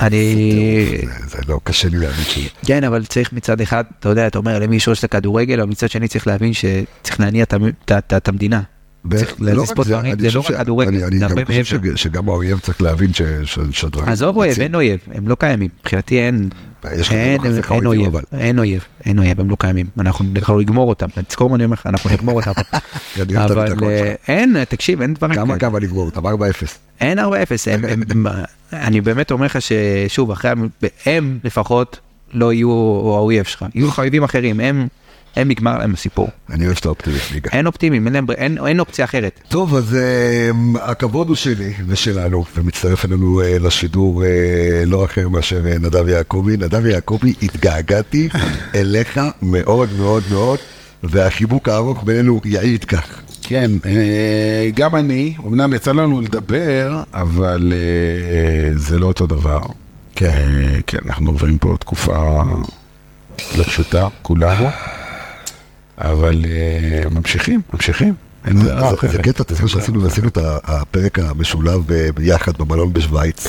[0.00, 0.86] אני...
[1.28, 2.38] זה- לא, קשה לי להאמין ש...
[2.66, 5.90] כן, אבל צריך מצד אחד, אתה יודע, אתה אומר למי יש ראש לכדורגל, אבל מצד
[5.90, 8.60] שני צריך להבין שצריך להניע את המ- את- את- את המדינה.
[9.38, 10.12] לא רק זה, אני
[11.62, 14.08] חושב שגם האויב צריך להבין ש- ש- שהדברים...
[14.08, 14.60] עזוב אויב.
[14.60, 15.68] אין אויב, הם לא קיימים.
[15.80, 16.48] מבחינתי אין,
[17.10, 19.86] אין, אין אויב, אבל- אין אויב, אין אויב, הם לא קיימים.
[19.98, 20.24] אנחנו
[20.60, 22.50] נגמור אותם, תזכור מה אני אומר לך, אנחנו נגמור אותם.
[23.36, 24.14] אבל אה.
[24.28, 25.58] אין, תקשיב, אין דברים כמה כאלה.
[25.58, 26.26] כמה נגמור אותם?
[26.26, 26.30] 4-0.
[27.00, 27.22] אין 4-0,
[27.70, 28.26] הם- הם- הם-
[28.72, 30.50] אני באמת אומר לך ששוב, אחרי,
[31.06, 31.98] הם לפחות
[32.32, 32.70] לא יהיו
[33.16, 34.88] האויב שלך, יהיו לך אויבים אחרים, הם,
[35.36, 36.28] הם נגמר להם הסיפור.
[36.50, 37.50] אני אוהב שאתה אופטימיסט ליגה.
[37.52, 39.40] אין אופטימיים, אין, אין, אין אופציה אחרת.
[39.48, 44.26] טוב, אז uh, הכבוד הוא שלי ושלנו, ומצטרף אלינו uh, לשידור uh,
[44.86, 46.56] לא אחר מאשר uh, נדב יעקבי.
[46.56, 48.28] נדב יעקבי, התגעגעתי
[48.74, 50.58] אליך מאוד מאוד מאוד,
[51.02, 53.20] והחיבוק הארוך בינינו יעיד כך.
[53.42, 53.70] כן,
[54.74, 57.72] גם אני, אמנם יצא לנו לדבר, אבל
[58.74, 59.60] זה לא אותו דבר.
[60.14, 60.48] כן.
[60.86, 62.42] כן, אנחנו עוברים פה תקופה
[63.58, 64.68] לא פשוטה, כולנו,
[66.00, 68.14] אבל אה, ממשיכים, ממשיכים.
[68.44, 69.18] זה-.
[69.22, 73.46] קטע, אתה שעשינו עשינו את הפרק המשולב ב- ביחד במלון בשוויץ.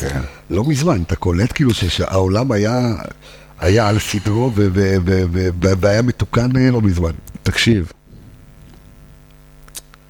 [0.49, 2.95] לא מזמן, אתה קולט כאילו שהעולם היה...
[3.87, 4.51] על סדרו
[5.81, 7.11] והיה מתוקן אה, לא מזמן.
[7.43, 7.91] תקשיב,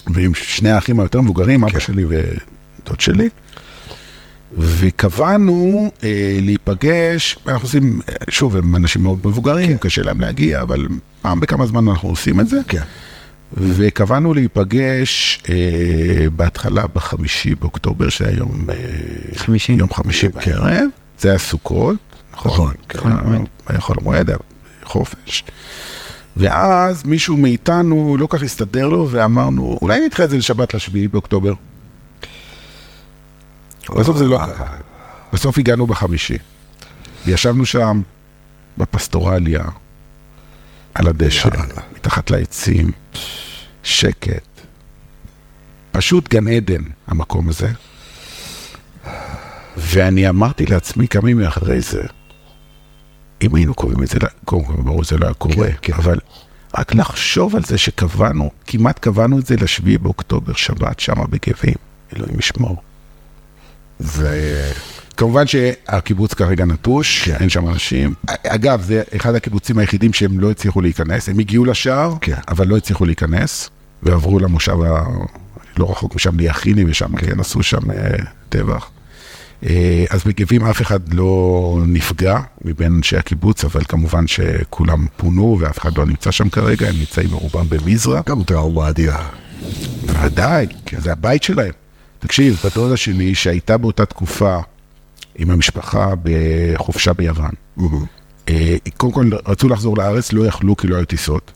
[0.06, 3.28] ועם שני האחים היותר מבוגרים, אבא שלי ודוד שלי.
[4.58, 8.00] וקבענו אה, להיפגש, אנחנו עושים,
[8.30, 10.88] שוב, הם אנשים מאוד מבוגרים, קשה להם להגיע, אבל
[11.22, 12.58] פעם בכמה זמן אנחנו עושים את זה.
[12.68, 12.82] כן.
[13.56, 18.74] וקבענו להיפגש אה, בהתחלה בחמישי באוקטובר, שהיה יום, אה,
[19.36, 19.72] חמישי.
[19.72, 20.84] יום חמישי בערב,
[21.18, 21.96] זה היה סוכות,
[22.32, 23.40] נכון, נכון, כן, המועד.
[23.66, 24.30] היה חול המועד,
[24.84, 25.44] חופש.
[26.36, 31.52] ואז מישהו מאיתנו לא כך הסתדר לו, ואמרנו, אולי נדחה את זה לשבת לשביעי באוקטובר.
[33.90, 34.76] בסוף זה לא קרה.
[35.32, 36.38] בסוף הגענו בחמישי.
[37.26, 38.02] וישבנו שם
[38.78, 39.64] בפסטורליה,
[40.94, 41.48] על הדשא,
[41.96, 42.92] מתחת לעצים,
[43.82, 44.60] שקט.
[45.92, 47.68] פשוט גן עדן, המקום הזה.
[49.76, 52.02] ואני אמרתי לעצמי כמה ימים אחרי זה,
[53.42, 55.92] אם היינו קוראים את זה, קודם כל, ברור, זה לא היה קורה, כן, כן.
[55.92, 56.18] אבל
[56.78, 61.74] רק לחשוב על זה שקבענו, כמעט קבענו את זה לשביעי באוקטובר, שבת, שמה בגבים,
[62.16, 62.82] אלוהים ישמור.
[64.02, 64.72] זה...
[65.16, 67.36] כמובן שהקיבוץ כרגע נטוש, כן.
[67.40, 68.14] אין שם אנשים.
[68.46, 71.28] אגב, זה אחד הקיבוצים היחידים שהם לא הצליחו להיכנס.
[71.28, 72.34] הם הגיעו לשער, כן.
[72.48, 73.70] אבל לא הצליחו להיכנס,
[74.02, 75.04] ועברו למושב ה...
[75.78, 78.16] לא רחוק משם, ליחיני, ושם כן עשו שם אה,
[78.48, 78.90] טבח.
[79.66, 85.78] אה, אז בגבים אף אחד לא נפגע מבין אנשי הקיבוץ, אבל כמובן שכולם פונו ואף
[85.78, 88.20] אחד לא נמצא שם כרגע, הם נמצאים ברובם במזרע.
[88.26, 89.28] גם טראומה אדירה.
[90.06, 90.66] בוודאי,
[90.98, 91.81] זה הבית שלהם.
[92.22, 94.58] תקשיב, בת דודה שלי שהייתה באותה תקופה
[95.36, 97.50] עם המשפחה בחופשה ביוון.
[98.48, 101.52] אה, קודם כל רצו לחזור לארץ, לא יכלו כי לא היו טיסות.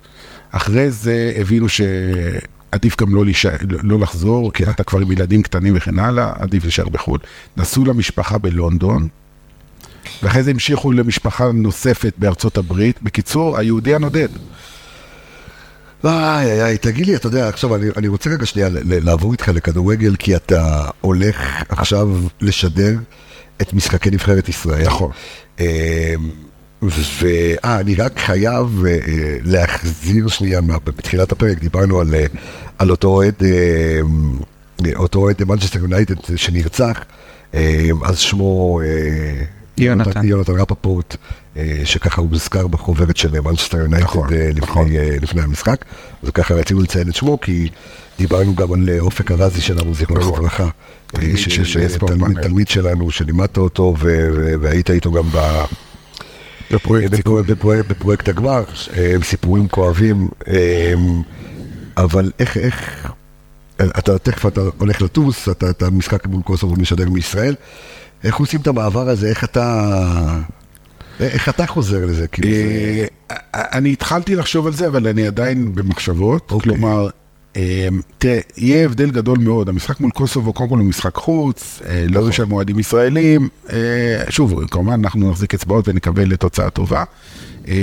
[0.51, 1.67] אחרי זה הבינו
[2.73, 6.62] עדיף גם לא, להישאר, לא לחזור, כי אתה כבר עם ילדים קטנים וכן הלאה, עדיף
[6.62, 7.19] להישאר בחו"ל.
[7.57, 9.09] נסעו למשפחה בלונדון,
[10.23, 13.03] ואחרי זה המשיכו למשפחה נוספת בארצות הברית.
[13.03, 14.29] בקיצור, היהודי הנודד.
[16.07, 19.48] איי, איי, איי, תגיד לי, אתה יודע, עכשיו אני, אני רוצה רגע שנייה לעבור איתך
[19.48, 21.36] לכדורגל, כי אתה הולך
[21.68, 22.09] עכשיו
[22.40, 22.94] לשדר
[23.62, 24.86] את משחקי נבחרת ישראל.
[24.86, 25.11] נכון.
[26.82, 28.98] ואה, אני רק חייב אה, אה,
[29.42, 32.26] להחזיר שנייה, מה- בתחילת הפרק דיברנו על, אה,
[32.78, 33.48] על אותו אוהד, אה,
[34.86, 37.00] אה, אותו אוהד מנצ'סטר יונייטד שנרצח,
[37.54, 38.80] אה, אז שמו...
[38.84, 39.42] אה,
[39.78, 40.24] יונתן.
[40.24, 41.18] יונתן רפפורט, אה,
[41.84, 44.84] שככה הוא מוזכר בחוברת של מנצ'סטר יונייטד נכון, אה, נכון.
[44.84, 45.84] לפני, אה, לפני המשחק,
[46.22, 47.68] אז ככה רצינו לציין את שמו, כי
[48.18, 50.38] דיברנו גם על אה, אופק ארזי שלנו, זיכרונו נכון.
[50.38, 50.68] לברכה,
[51.16, 51.20] אה,
[52.42, 53.94] תלמיד שלנו, שלימדת אותו
[54.61, 55.28] והיית איתו גם.
[57.88, 58.64] בפרויקט הגמר,
[58.96, 60.94] אה, סיפורים כואבים, אה,
[61.96, 63.07] אבל איך, איך,
[63.98, 67.54] אתה תכף אתה הולך לטוס, אתה, אתה משחק מול קוסובו משדר מישראל,
[68.24, 70.38] איך עושים את המעבר הזה, איך אתה,
[71.21, 75.75] איך אתה חוזר לזה, כאילו, זה- אה, אני התחלתי לחשוב על זה, אבל אני עדיין
[75.75, 76.51] במחשבות.
[76.51, 76.73] אוקיי.
[76.73, 77.09] כלומר,
[77.57, 77.89] אה,
[78.19, 79.69] תראה, יהיה הבדל גדול מאוד.
[79.69, 82.31] המשחק מול קוסובו, קודם כל הוא משחק חוץ, אה, לא נכון.
[82.31, 83.49] יש שם אוהדים ישראלים.
[84.29, 87.05] שוב, כמובן, אנחנו נחזיק אצבעות ונקווה לתוצאה טובה,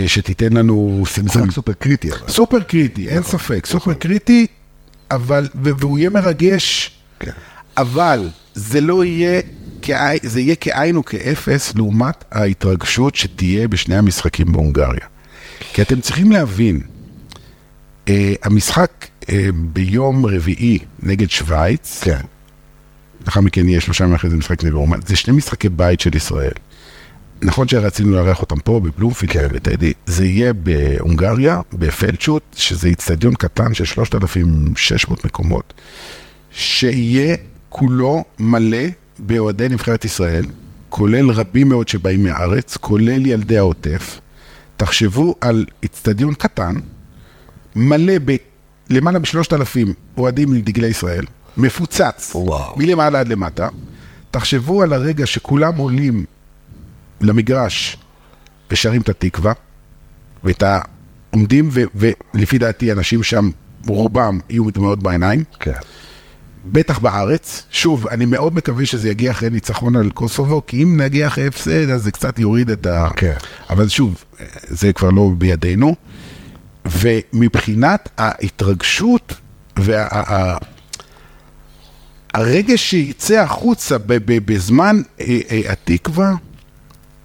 [0.07, 2.09] שתיתן לנו זה משחק סופר קריטי.
[2.27, 4.47] סופר קריטי, אין ספק, סופר קריטי,
[5.11, 7.31] אבל, והוא יהיה מרגש, כן.
[7.77, 9.41] אבל זה לא יהיה,
[10.23, 15.07] זה יהיה כאין וכאפס לעומת ההתרגשות שתהיה בשני המשחקים בהונגריה.
[15.73, 16.81] כי אתם צריכים להבין,
[18.09, 18.91] אה, המשחק
[19.29, 22.21] אה, ביום רביעי נגד שווייץ, כן,
[23.25, 26.15] לאחר מכן יהיה שלושה ימים אחרי זה משחק נגד רומא, זה שני משחקי בית של
[26.15, 26.53] ישראל.
[27.41, 29.47] נכון שרצינו לארח אותם פה בבלומפילד, כן.
[29.47, 35.73] בטדי, זה יהיה בהונגריה, בפלדשוט, שזה איצטדיון קטן של 3,600 מקומות,
[36.51, 37.35] שיהיה
[37.69, 38.87] כולו מלא
[39.19, 40.45] באוהדי נבחרת ישראל,
[40.89, 44.19] כולל רבים מאוד שבאים מהארץ, כולל ילדי העוטף.
[44.77, 46.75] תחשבו על איצטדיון קטן,
[47.75, 48.35] מלא ב...
[48.89, 51.25] למעלה משלושת אלפים אוהדים עם דגלי ישראל,
[51.57, 52.77] מפוצץ, וואו.
[52.77, 53.67] מלמעלה עד למטה.
[54.31, 56.25] תחשבו על הרגע שכולם עולים
[57.21, 57.97] למגרש
[58.71, 59.53] ושרים את התקווה,
[60.43, 60.79] ואת ה...
[61.33, 61.69] עומדים.
[61.95, 63.49] ולפי דעתי אנשים שם,
[63.87, 65.71] רובם יהיו דמעות בעיניים, כן.
[66.65, 67.63] בטח בארץ.
[67.71, 71.89] שוב, אני מאוד מקווה שזה יגיע אחרי ניצחון על קוסובו, כי אם נגיע אחרי הפסד,
[71.89, 73.09] אז זה קצת יוריד את ה...
[73.15, 73.33] כן.
[73.69, 74.23] אבל שוב,
[74.67, 75.95] זה כבר לא בידינו.
[76.85, 79.33] ומבחינת ההתרגשות
[79.79, 80.07] וה...
[82.33, 83.97] הרגש שיצא החוצה
[84.45, 86.33] בזמן אה, אה, התקווה,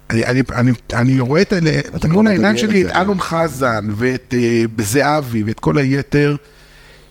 [0.09, 1.71] אני, אני, אני, אני רואה את אלה,
[2.09, 2.95] מול העיניים מדמיין שלי את.
[2.95, 6.35] אלון חזן ואת אה, זהבי ואת כל היתר,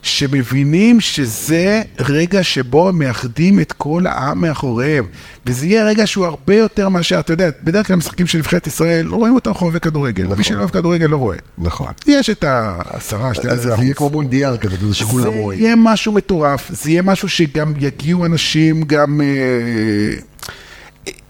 [0.09, 5.05] שמבינים שזה רגע שבו הם מאחדים את כל העם מאחוריהם.
[5.47, 9.07] וזה יהיה רגע שהוא הרבה יותר מאשר, אתה יודע, בדרך כלל משחקים של נבחרת ישראל,
[9.07, 10.25] לא רואים אותם חובבי כדורגל.
[10.25, 10.39] נכון.
[10.39, 11.37] מי שלא אוהב כדורגל לא רואה.
[11.59, 11.93] נכון.
[12.07, 13.95] יש את העשרה, שתי זה יהיה.
[13.95, 15.61] כמו מונדיאל כזה, יודע, שכולם זה רואים.
[15.61, 19.21] יהיה משהו מטורף, זה יהיה משהו שגם יגיעו אנשים, גם...
[19.21, 20.19] אה,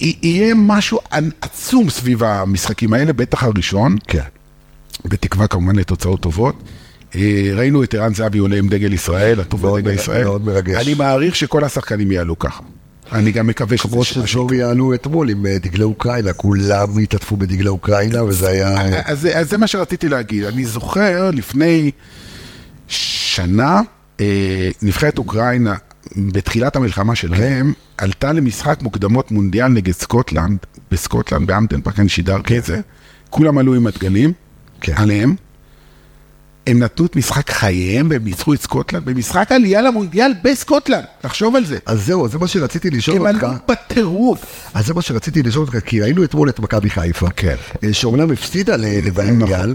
[0.01, 0.99] יהיה משהו
[1.41, 4.21] עצום סביב המשחקים האלה, בטח הראשון, כן.
[5.05, 6.63] בתקווה כמובן לתוצאות טובות.
[7.17, 10.25] אה, ראינו את ערן זהבי עולה עם דגל ישראל, מאוד בדגל ישראל.
[10.25, 10.87] מאוד מרגש.
[10.87, 12.63] אני מעריך שכל השחקנים יעלו ככה.
[13.13, 13.89] אני גם מקווה שזה...
[13.89, 19.01] כמו שז'ורי יעלו אתמול עם אה, דגלי אוקראינה, כולם התעטפו בדגלי אוקראינה, וזה היה...
[19.05, 20.45] אז, אז זה מה שרציתי להגיד.
[20.45, 21.91] אני זוכר לפני
[22.89, 23.81] שנה,
[24.21, 25.75] אה, נבחרת אוקראינה,
[26.17, 30.59] בתחילת המלחמה שלהם, עלתה למשחק מוקדמות מונדיאל נגד סקוטלנד,
[30.91, 32.81] בסקוטלנד, בהמפדן פארק, אני שידרתי את זה.
[33.31, 34.33] כולם עלו עם הדגלים
[34.81, 34.93] כן.
[34.97, 35.35] עליהם.
[36.69, 41.65] הם נתנו את משחק חייהם והם ניצחו את סקוטלנד במשחק עלייה למונדיאל בסקוטלנד, תחשוב על
[41.65, 41.79] זה.
[41.87, 43.45] אז זהו, זה מה שרציתי לשאול הם אותך.
[43.45, 44.71] עלו בטירוף.
[44.75, 47.57] אז זה מה שרציתי לשאול אותך, כי ראינו אתמול את מכבי חיפה, כן.
[47.85, 49.75] אה, שאומנם הפסידה לוויאריאל,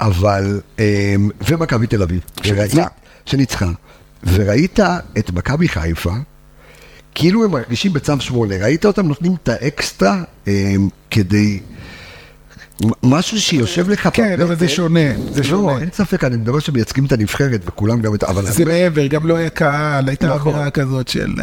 [0.00, 1.14] אבל, אה,
[1.48, 2.86] ומכבי תל אביב, שניצחה.
[3.26, 3.70] שניצחה,
[4.22, 4.80] וראית
[5.18, 6.12] את מכבי חיפה,
[7.14, 10.74] כאילו הם מרגישים בצו שמונה, ראית אותם נותנים את האקסטרה אה,
[11.10, 11.60] כדי,
[13.02, 15.00] משהו שיושב לך כן, אבל זה שונה,
[15.30, 15.78] זה לא, שונה.
[15.78, 18.24] אין ספק, אני מדבר שמייצגים את הנבחרת וכולם גם את...
[18.42, 20.52] זה מעבר, גם לא היה קהל, הייתה נכון.
[20.52, 21.34] אווירה כזאת של...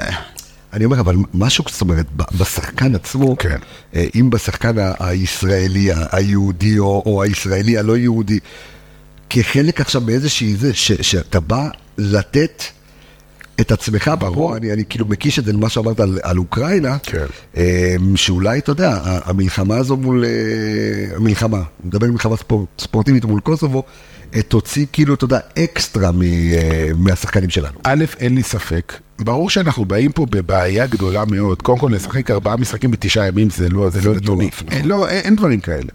[0.74, 3.58] אני אומר, אבל משהו, זאת אומרת, בשחקן עצמו, כן.
[3.96, 8.40] אה, אם בשחקן הישראלי, היהודי, או, או הישראלי הלא יהודי,
[9.30, 12.64] כחלק עכשיו באיזושהי זה, ש, שאתה בא לתת
[13.62, 17.26] את עצמך ברור, אני, אני כאילו מקיש את זה למה שאמרת על, על אוקראינה, כן.
[17.58, 23.26] אה, שאולי, אתה יודע, המלחמה הזו מול, אה, המלחמה, אני מדבר על מלחמה ספורט, ספורטיבית
[23.26, 23.84] מול קוסובו,
[24.36, 27.80] אה, תוציא כאילו, אתה יודע, אקסטרה מ, אה, מהשחקנים שלנו.
[27.84, 28.94] א', אין לי ספק.
[29.24, 31.62] ברור שאנחנו באים פה בבעיה גדולה מאוד.
[31.62, 34.16] קודם כל, לשחק ארבעה משחקים בתשעה ימים זה לא, זה לא.
[34.16, 34.88] מטורף, נכון.
[34.90, 35.90] לא, אין, אין דברים כאלה.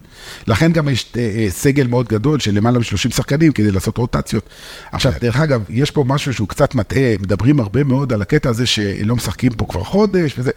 [0.46, 4.48] לכן גם יש אה, אה, סגל מאוד גדול של למעלה מ-30 שחקנים כדי לעשות רוטציות.
[4.92, 5.18] עכשיו, כן.
[5.20, 9.16] דרך אגב, יש פה משהו שהוא קצת מטעה, מדברים הרבה מאוד על הקטע הזה שלא
[9.16, 10.50] משחקים פה כבר חודש וזה.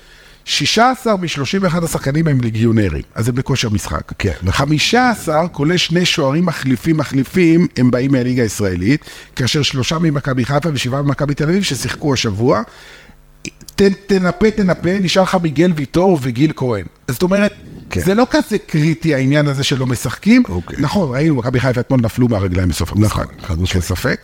[0.49, 4.11] 16 מ-31 השחקנים הם לגיונרים, אז הם בכושר משחק.
[4.17, 4.51] כן, נכון.
[4.51, 11.01] 15, כולל שני שוערים מחליפים מחליפים, הם באים מהליגה הישראלית, כאשר שלושה ממכבי חיפה ושבעה
[11.01, 12.61] ממכבי תל אביב ששיחקו השבוע.
[13.75, 16.85] ת, תנפה, תנפה, נשאר לך מיגל ויטור וגיל כהן.
[17.07, 17.53] זאת אומרת,
[17.89, 18.01] כן.
[18.01, 20.43] זה לא כזה קריטי העניין הזה שלא משחקים.
[20.49, 20.77] אוקיי.
[20.79, 23.19] נכון, ראינו, מכבי חיפה אתמול נפלו מהרגליים בסוף המשחק.
[23.19, 23.75] נכון, חד משמעית.
[23.75, 24.19] אין ספק.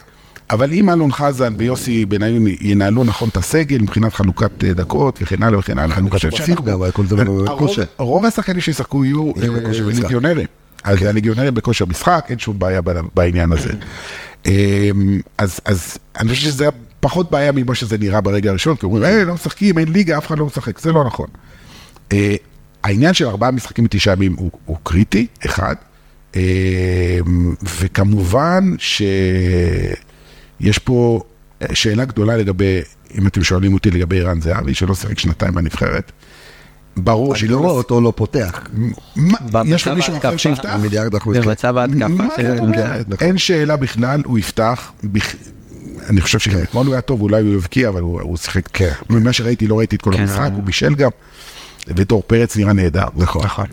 [0.49, 5.43] אבל אם אלון חזן ויוסי בניון ינהלו נכון את הסגל מבחינת חלוקת אה, דקות וכן
[5.43, 6.65] הלאה וכן הלאה, אני חושב פרסים שאנחנו...
[6.65, 7.15] גם, הכל זה
[7.57, 7.83] כושר.
[7.97, 9.47] רוב השחקנים שישחקו יהיו אה.
[9.93, 10.47] ליגיונרים.
[10.83, 12.81] אז הליגיונרים בכושר משחק, אין שום בעיה
[13.15, 13.73] בעניין הזה.
[14.45, 16.67] אמ, אז אני חושב שזה
[16.99, 20.27] פחות בעיה ממה שזה נראה ברגע הראשון, כי אומרים, היי, לא משחקים, אין ליגה, אף
[20.27, 21.27] אחד לא משחק, זה לא נכון.
[22.11, 22.35] אה,
[22.83, 24.35] העניין של ארבעה משחקים בתשעה ימים
[24.65, 25.75] הוא, קריטי, אחד,
[26.35, 27.19] אה,
[27.79, 28.75] וכמובן
[30.61, 31.21] שיש פה
[31.73, 32.81] שאלה גדולה לגבי,
[33.17, 36.11] אם אתם שואלים אותי לגבי ערן זהבי, שלא שיחק שנתיים בנבחרת.
[36.97, 38.63] ברור אני לא רואה אותו לא פותח.
[39.65, 40.37] יש לו מישהו אחר.
[40.37, 40.75] שיפתח?
[40.81, 41.37] מיליארד אחוז.
[41.37, 43.25] במצב ההתקפה.
[43.25, 44.91] אין שאלה בכלל, הוא יפתח.
[46.09, 48.67] אני חושב שגם אתמול הוא היה טוב, אולי הוא הבקיע, אבל הוא שיחק.
[48.73, 48.91] כן.
[49.09, 51.09] ממה שראיתי, לא ראיתי את כל כן, המשחק, אבל- הוא בישל גם.
[51.87, 53.05] ודור פרץ נראה נהדר.
[53.15, 53.43] נכון.
[53.45, 53.65] נכון.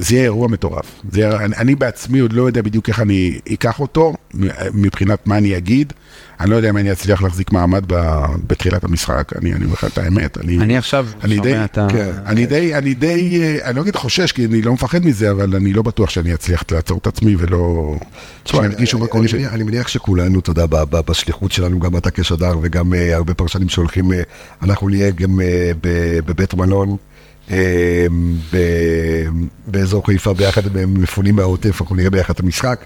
[0.00, 1.00] וזה יהיה אירוע מטורף.
[1.12, 1.36] זה.
[1.36, 4.14] אני, אני בעצמי עוד לא יודע בדיוק איך אני אקח אותו,
[4.74, 5.92] מבחינת מה אני אגיד.
[6.40, 7.94] אני לא יודע אם אני אצליח להחזיק מעמד ב...
[8.46, 10.38] בתחילת המשחק, אני אני אומר לך את האמת.
[10.38, 11.86] אני, אני עכשיו אני די, שומע את ה...
[11.90, 12.10] כן.
[12.26, 15.56] אני די, אני די, אה, אני לא אגיד חושש, כי אני לא מפחד מזה, אבל
[15.56, 17.94] אני לא בטוח שאני אצליח לעצור את עצמי ולא...
[18.42, 19.38] תשמע, הרגישו אני- מקום אני שלי.
[19.42, 23.68] מניח- אני מניח שכולנו, אתה יודע, בשליחות שלנו, גם אתה כשדר וגם אה, הרבה פרשנים
[23.68, 24.22] שהולכים, אה,
[24.62, 25.40] אנחנו נהיה גם
[25.80, 26.96] ב- בבית מלון.
[28.52, 29.28] ב-
[29.66, 32.84] באזור חיפה ביחד עם מפונים מהעוטף, אנחנו נראה ביחד את המשחק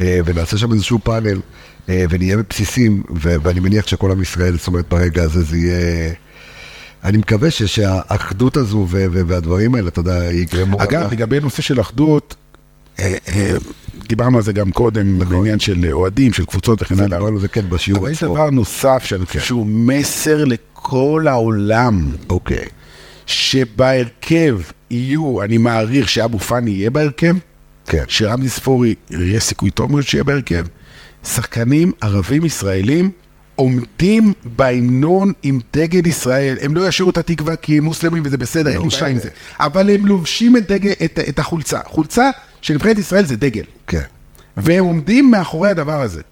[0.00, 1.40] אה, ונעשה שם איזשהו פאנל
[1.88, 6.12] אה, ונהיה בבסיסים ואני מניח שכל עם ישראל, זאת אומרת ברגע הזה זה יהיה...
[7.04, 10.82] אני מקווה ש- שהאחדות הזו ו- ו- והדברים האלה, אתה יודע, יגרמו...
[10.82, 12.36] אגב, לגבי נושא של אחדות,
[13.00, 13.16] אה,
[14.08, 17.38] דיברנו על זה גם קודם, בעניין של אוהדים, של קבוצות וכן הלאה.
[17.38, 18.34] זה כן בשיעור אבל יש עצמו.
[18.34, 22.64] דבר נוסף שאני חושב שהוא מסר לכל העולם, אוקיי.
[23.28, 24.60] שבהרכב
[24.90, 27.36] יהיו, אני מעריך שאבו פאני יהיה בהרכב,
[27.86, 28.04] כן.
[28.08, 30.66] שרמזי ספורי יש סיכוי טוב מאוד שיהיה בהרכב,
[31.24, 33.10] שחקנים ערבים ישראלים
[33.54, 38.70] עומדים בהמנון עם דגל ישראל, הם לא ישאירו את התקווה כי הם מוסלמים וזה בסדר,
[38.70, 39.28] אין לי שאלה עם זה,
[39.60, 42.30] אבל הם לובשים את, דגל, את, את החולצה, חולצה
[42.62, 44.02] של נבחרת ישראל זה דגל, כן.
[44.56, 46.22] והם עומדים מאחורי הדבר הזה.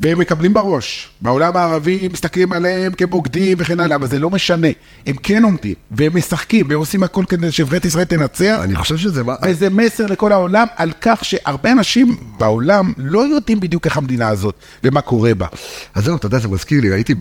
[0.00, 1.08] והם מקבלים בראש.
[1.20, 4.68] בעולם הערבי מסתכלים עליהם כבוגדים וכן הלאה, אבל זה לא משנה.
[5.06, 8.58] הם כן עומדים, והם משחקים, והם עושים הכל כדי שנבחרת ישראל תנצח.
[8.62, 9.22] אני חושב שזה...
[9.46, 14.54] וזה מסר לכל העולם על כך שהרבה אנשים בעולם לא יודעים בדיוק איך המדינה הזאת
[14.84, 15.46] ומה קורה בה.
[15.94, 17.14] אז זהו, אתה יודע, זה מזכיר לי, ראיתי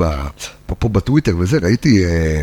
[0.65, 2.41] פה, בטוויטר וזה, ראיתי אה,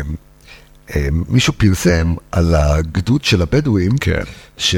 [1.29, 4.21] מישהו פרסם על הגדוד של הבדואים, כן.
[4.57, 4.75] ש,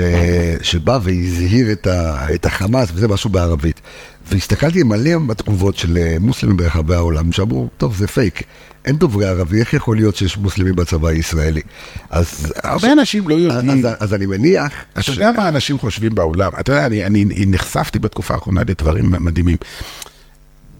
[0.62, 3.82] שבא והזהיר את, ה, את החמאס, וזה משהו בערבית.
[4.28, 8.44] והסתכלתי מלא בתגובות של אה, מוסלמים ברחבי העולם, שאמרו, טוב, זה פייק.
[8.86, 11.62] אין דוברי ערבי, איך יכול להיות שיש מוסלמים בצבא הישראלי?
[12.10, 13.86] אז, הרבה אנשים לא יודעים.
[13.86, 14.72] אז, אז, אני מניח...
[15.00, 16.52] אתה יודע מה אנשים חושבים בעולם?
[16.60, 19.58] אתה יודע, אני, אני, אני נחשפתי בתקופה האחרונה לדברים מדהימים.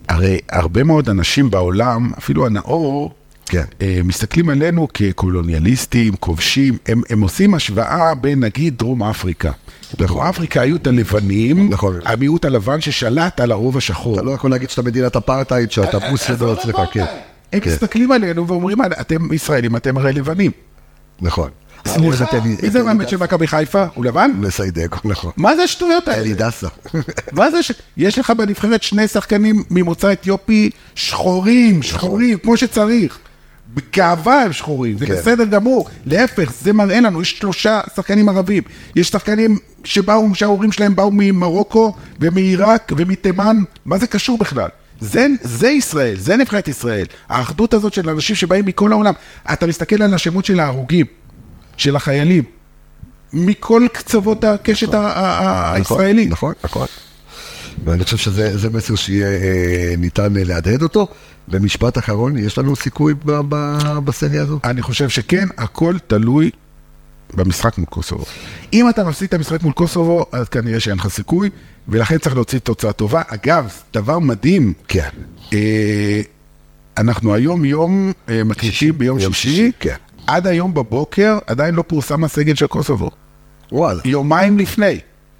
[0.10, 3.14] הרי הרבה מאוד אנשים בעולם, אפילו הנאור,
[3.46, 3.64] כן.
[3.82, 9.52] אה, מסתכלים עלינו כקולוניאליסטים, כובשים, הם, הם עושים השוואה בין נגיד דרום אפריקה.
[10.00, 12.00] בדרום אפריקה היו את הלבנים, נכון.
[12.06, 14.16] המיעוט הלבן ששלט על הרוב השחור.
[14.16, 17.06] אתה לא יכול להגיד שאתה מדינת אפרטהייד, שאתה מוסלם לא אצלך, כן.
[17.54, 17.70] הם כן.
[17.70, 20.52] מסתכלים עלינו ואומרים, אתם ישראלים, אתם הרי לבנים.
[21.22, 21.50] נכון.
[21.88, 22.26] סליחה,
[22.64, 23.86] מי זה מאמן של מכבי חיפה?
[23.94, 24.32] הוא לבן?
[24.40, 25.32] מסיידק, נכון.
[25.38, 26.22] מה זה השטויות האלה?
[26.22, 26.68] אלי דסה.
[27.32, 27.72] מה זה ש...
[27.98, 33.18] יש לך בנבחרת שני שחקנים ממוצא אתיופי שחורים, שחורים, כמו שצריך.
[33.74, 35.14] בגאווה הם שחורים, זה כן.
[35.14, 35.90] בסדר גמור.
[36.06, 38.64] להפך, זה מראה לנו, יש שלושה שחקנים ערבים.
[38.96, 44.70] יש שחקנים שבאו, שההורים שלהם באו ממרוקו ומעיראק ומתימן, מה זה קשור בכלל?
[45.00, 47.06] זה, זה ישראל, זה נבחרת ישראל.
[47.30, 49.14] האחדות הזאת של אנשים שבאים מכל העולם.
[49.54, 51.06] אתה מסתכל על השמות של ההרוגים,
[51.78, 52.44] של החיילים,
[53.34, 56.30] מכל קצוות הקשת ה- נכון, הישראלית.
[56.30, 56.88] נכון, נכון.
[57.86, 61.08] ואני חושב שזה זה מסר שיהיה אה, ניתן אה, להדהד אותו.
[61.48, 64.60] במשפט אחרון, יש לנו סיכוי ב- ב- בסריה הזו?
[64.64, 66.52] אני חושב שכן, הכל תלוי
[67.34, 68.26] במשחק מול קוסובו.
[68.74, 71.50] אם אתה מפסיד את המשחק מול קוסובו, אז כנראה שאין לך סיכוי,
[71.88, 73.22] ולכן צריך להוציא תוצאה טובה.
[73.28, 75.10] אגב, דבר מדהים, כן.
[75.54, 76.22] אה,
[76.98, 79.96] אנחנו היום יום אה, מקליטים ביום יום שישי, שישי, כן.
[80.28, 83.10] עד היום בבוקר עדיין לא פורסם הסגל של קוסובו.
[83.72, 84.02] וואלה.
[84.06, 85.00] יומיים לפני.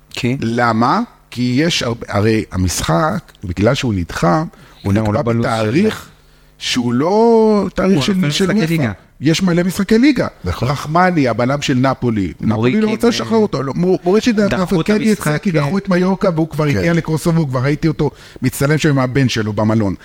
[0.10, 0.38] כי?
[0.42, 1.02] למה?
[1.34, 4.44] כי יש הרבה, הרי המשחק, בגלל שהוא נדחה,
[4.84, 6.10] הוא נקבע לא בלו"ז בתאריך
[6.58, 8.14] שהוא לא תאריך של
[8.52, 8.92] של.
[9.22, 10.28] יש מלא משחקי ליגה.
[10.44, 10.68] נכון.
[10.68, 12.34] רחמני, הבלם של נפולי.
[12.42, 13.64] נפולי לא רוצה לשחרר אותו.
[13.64, 15.52] לא, מור- מוריצ'י דרך דחו אגב את כן יצא, כי.
[15.52, 16.78] דחו את מיורקה והוא כבר כן.
[16.78, 18.12] הגיע לקרוסובו, כבר ראיתי אותו
[18.42, 19.96] מצטלם שם עם הבן שלו במלון.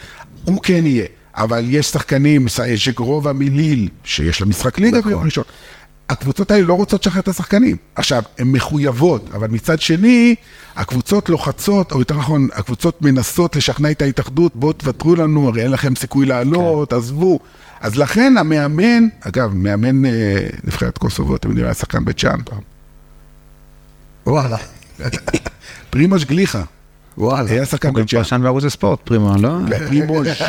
[0.45, 1.07] הוא כן יהיה.
[1.35, 5.11] אבל יש שחקנים, שגרובה מליל, שיש לה משחק ליגה נכון.
[5.11, 5.45] ביום ראשון.
[6.11, 7.77] הקבוצות האלה לא רוצות לשחרר את השחקנים.
[7.95, 10.35] עכשיו, הן מחויבות, אבל מצד שני,
[10.77, 15.71] הקבוצות לוחצות, או יותר נכון, הקבוצות מנסות לשכנע את ההתאחדות, בואו תוותרו לנו, הרי אין
[15.71, 17.39] לכם סיכוי לעלות, עזבו.
[17.81, 22.61] אז לכן המאמן, אגב, מאמן אה, נבחרת קוסובו, אתם יודעים, היה שחקן בית שאן פעם.
[24.27, 24.57] וואלה.
[25.91, 26.63] פרימוש גליחה,
[27.19, 27.51] וואלה.
[27.51, 28.19] היה שחקן הוא גם בית שאן.
[28.19, 29.51] פרשן בערוץ הספורט, פרימו, לא?
[29.87, 30.43] פרימוש,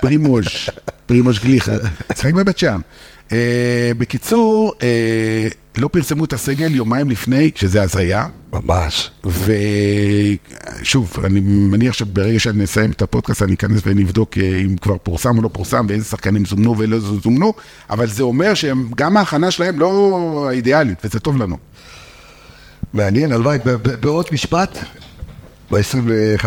[0.00, 0.70] פרימוש,
[1.06, 1.72] פרימוש גליחה,
[2.16, 2.80] שיחק בבית שאן.
[3.32, 9.10] אה, בקיצור, אה, לא פרסמו את הסגל יומיים לפני, שזה הזיה, ממש.
[10.80, 15.38] ושוב, אני מניח שברגע שאני אסיים את הפודקאסט אני אכנס ונבדוק אה, אם כבר פורסם
[15.38, 17.52] או לא פורסם ואיזה שחקנים זומנו ולא זומנו,
[17.90, 21.56] אבל זה אומר שגם ההכנה שלהם לא אידיאלית, וזה טוב לנו.
[22.92, 23.58] מעניין, הלוואי,
[24.00, 24.78] בעוד משפט,
[25.72, 26.46] ב-25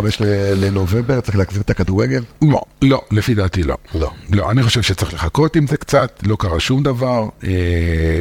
[0.55, 2.23] לנובמבר צריך להחזיר את הכדורגל?
[2.41, 3.75] לא, לא, לפי דעתי לא.
[3.95, 4.11] לא.
[4.31, 7.25] לא, אני חושב שצריך לחכות עם זה קצת, לא קרה שום דבר.
[7.43, 7.49] אה,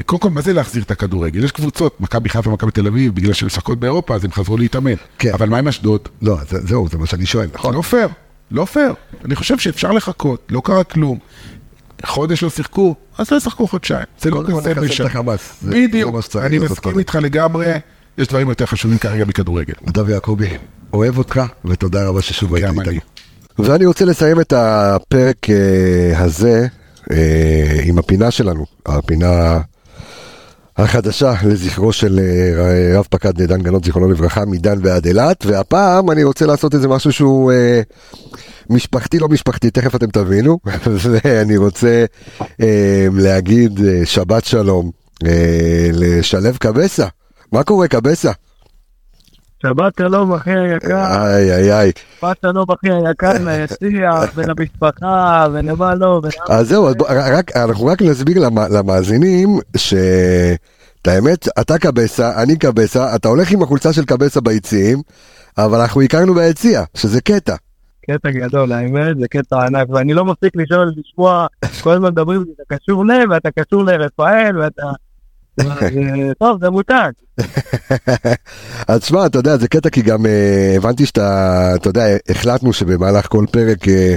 [0.07, 1.45] קודם כל, מה זה להחזיר את הכדורגל?
[1.45, 4.95] יש קבוצות, מכבי חיפה ומכבי תל אביב, בגלל שהן משחקות באירופה, אז הם חזרו להתאמן.
[5.19, 5.33] כן.
[5.35, 6.09] אבל מה עם אשדוד?
[6.23, 7.75] לא, זה- זהו, זה מה שאני שואל, נכון?
[7.75, 8.09] לא פייר,
[8.51, 8.95] לא פייר.
[9.25, 11.19] אני חושב שאפשר לחכות, לא קרה כלום.
[12.05, 14.07] חודש לא שיחקו, אז לא ישחקו חודשיים.
[14.21, 14.61] זה לא כזה
[15.63, 16.99] זה בדיוק, אני מסכים.
[16.99, 17.67] איתך לגמרי,
[18.19, 19.75] יש דברים יותר חשובים כרגע מכדורגל.
[19.87, 20.49] נדב יעקבי,
[20.93, 22.91] אוהב אותך, ותודה רבה ששוב היית גם איתנו.
[22.91, 23.01] אני.
[23.59, 26.67] ואני רוצה לסיים את הפרק אה, הזה
[27.11, 29.61] אה, עם הפינה שלנו, הפינה
[30.77, 36.25] החדשה לזכרו של אה, רב פקד דן גנות, זיכרונו לברכה, מדן ועד אילת, והפעם אני
[36.25, 37.81] רוצה לעשות איזה משהו שהוא אה,
[38.71, 40.59] משפחתי, לא משפחתי, תכף אתם תבינו,
[41.11, 42.05] ואני רוצה
[42.61, 44.91] אה, להגיד שבת שלום
[45.27, 47.07] אה, לשלו קבסה.
[47.53, 48.33] מה קורה קבסה?
[49.63, 51.93] שבת שלום אחי היקר, איי איי איי.
[52.21, 58.03] שבת שלום אחי היקר ליציע ולמשפחה ולמה לא, אז זהו, אז בוא, רק, אנחנו רק
[58.03, 64.41] נסביר למ- למאזינים שאת האמת, אתה קבסה, אני קבסה, אתה הולך עם החולצה של קבסה
[64.41, 65.03] ביציעים,
[65.59, 67.55] אבל אנחנו הכרנו ביציע, שזה קטע.
[68.11, 71.47] קטע גדול האמת, זה קטע ענק ואני לא מפסיק לשאול, לשמוע,
[71.83, 74.83] כל הזמן מדברים, אתה קשור ל, ואתה קשור לרפאל ואתה...
[76.41, 77.11] טוב זה מותג,
[78.89, 83.27] אז שמע, אתה יודע, זה קטע כי גם אה, הבנתי שאתה, אתה יודע, החלטנו שבמהלך
[83.27, 84.17] כל פרק אה,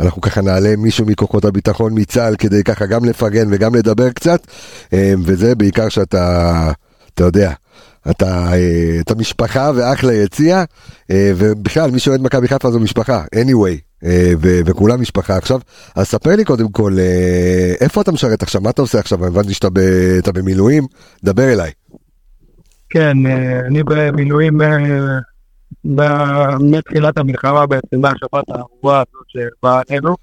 [0.00, 4.46] אנחנו ככה נעלה מישהו מכוחות הביטחון מצה"ל כדי ככה גם לפרגן וגם לדבר קצת,
[4.92, 6.72] אה, וזה בעיקר שאתה,
[7.14, 7.52] אתה יודע,
[8.10, 8.50] אתה,
[9.00, 10.64] אתה משפחה ואח ליציע,
[11.10, 13.87] אה, ובכלל מי שאוהד מכבי חיפה זו משפחה, anyway.
[14.04, 15.60] אה, ו- וכולם משפחה עכשיו,
[15.94, 19.54] אז ספר לי קודם כל, אה, איפה אתה משרת עכשיו, מה אתה עושה עכשיו, הבנתי
[19.54, 19.78] שאתה ב-
[20.18, 20.86] אתה במילואים,
[21.24, 21.70] דבר אליי.
[22.90, 30.16] כן, אה, אני במילואים ב- מתחילת המלחמה בעצם, מהשבת האהובה הזאת שבאה עלינו.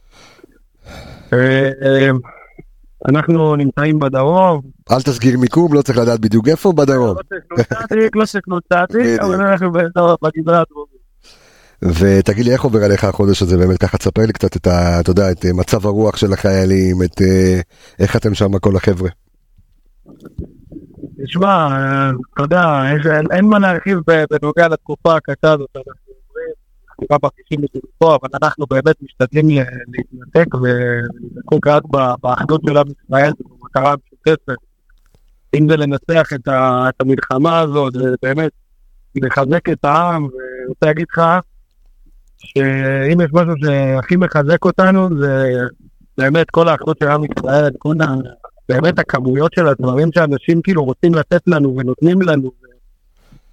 [3.09, 4.61] אנחנו נמצאים בדרום,
[4.91, 7.15] אל תסגיר מיקום, לא צריך לדעת בדיוק איפה, בדרום.
[7.17, 9.21] לא שקלוצטיק, לא שקלוצטיק, בדיוק.
[9.21, 10.13] אבל אנחנו בגזרה
[10.61, 10.94] הדרומית.
[11.83, 14.99] ותגיד לי, איך עובר עליך החודש הזה באמת, ככה תספר לי קצת את ה...
[14.99, 17.59] אתה יודע, את אה, מצב הרוח של החיילים, את אה,
[17.99, 19.09] איך אתם שם כל החבר'ה.
[21.25, 21.67] תשמע,
[22.33, 22.81] אתה יודע,
[23.31, 23.99] אין- מה להרחיב
[24.31, 26.53] בנוגע לתקופה הקשה הזאת שאנחנו עוברים,
[26.89, 29.45] אנחנו גם מרגישים את זה פה, אבל אנחנו באמת משתדלים
[29.87, 31.83] להתנתק ולדבוק רק
[32.21, 34.55] באחדות של עם ישראל ובמטרה המשותפת.
[35.55, 36.47] אם זה לנצח את
[37.01, 38.51] המלחמה הזאת, זה באמת
[39.15, 41.21] לחזק את העם, ואני רוצה להגיד לך,
[42.45, 45.61] שאם יש משהו שהכי מחזק אותנו, זה
[46.17, 48.05] באמת כל האחדות של עם ישראל, כל ה...
[48.69, 52.51] באמת הכמויות של הדברים שאנשים כאילו רוצים לתת לנו ונותנים לנו.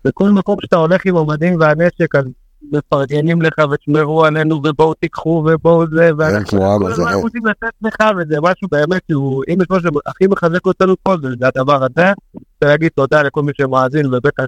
[0.05, 2.25] בכל מקום שאתה הולך עם המדים והנשק, אז
[2.73, 8.37] מפרגנים לך ושמרו עלינו ובואו תיקחו ובואו זה, ואנחנו כל הזמן רוצים לתת לך וזה
[8.41, 12.13] משהו באמת שהוא, אם יש משהו שהכי מחזק אותנו פה, זה הדבר הזה.
[12.35, 14.45] רוצה להגיד תודה לכל מי שמאזין ובטח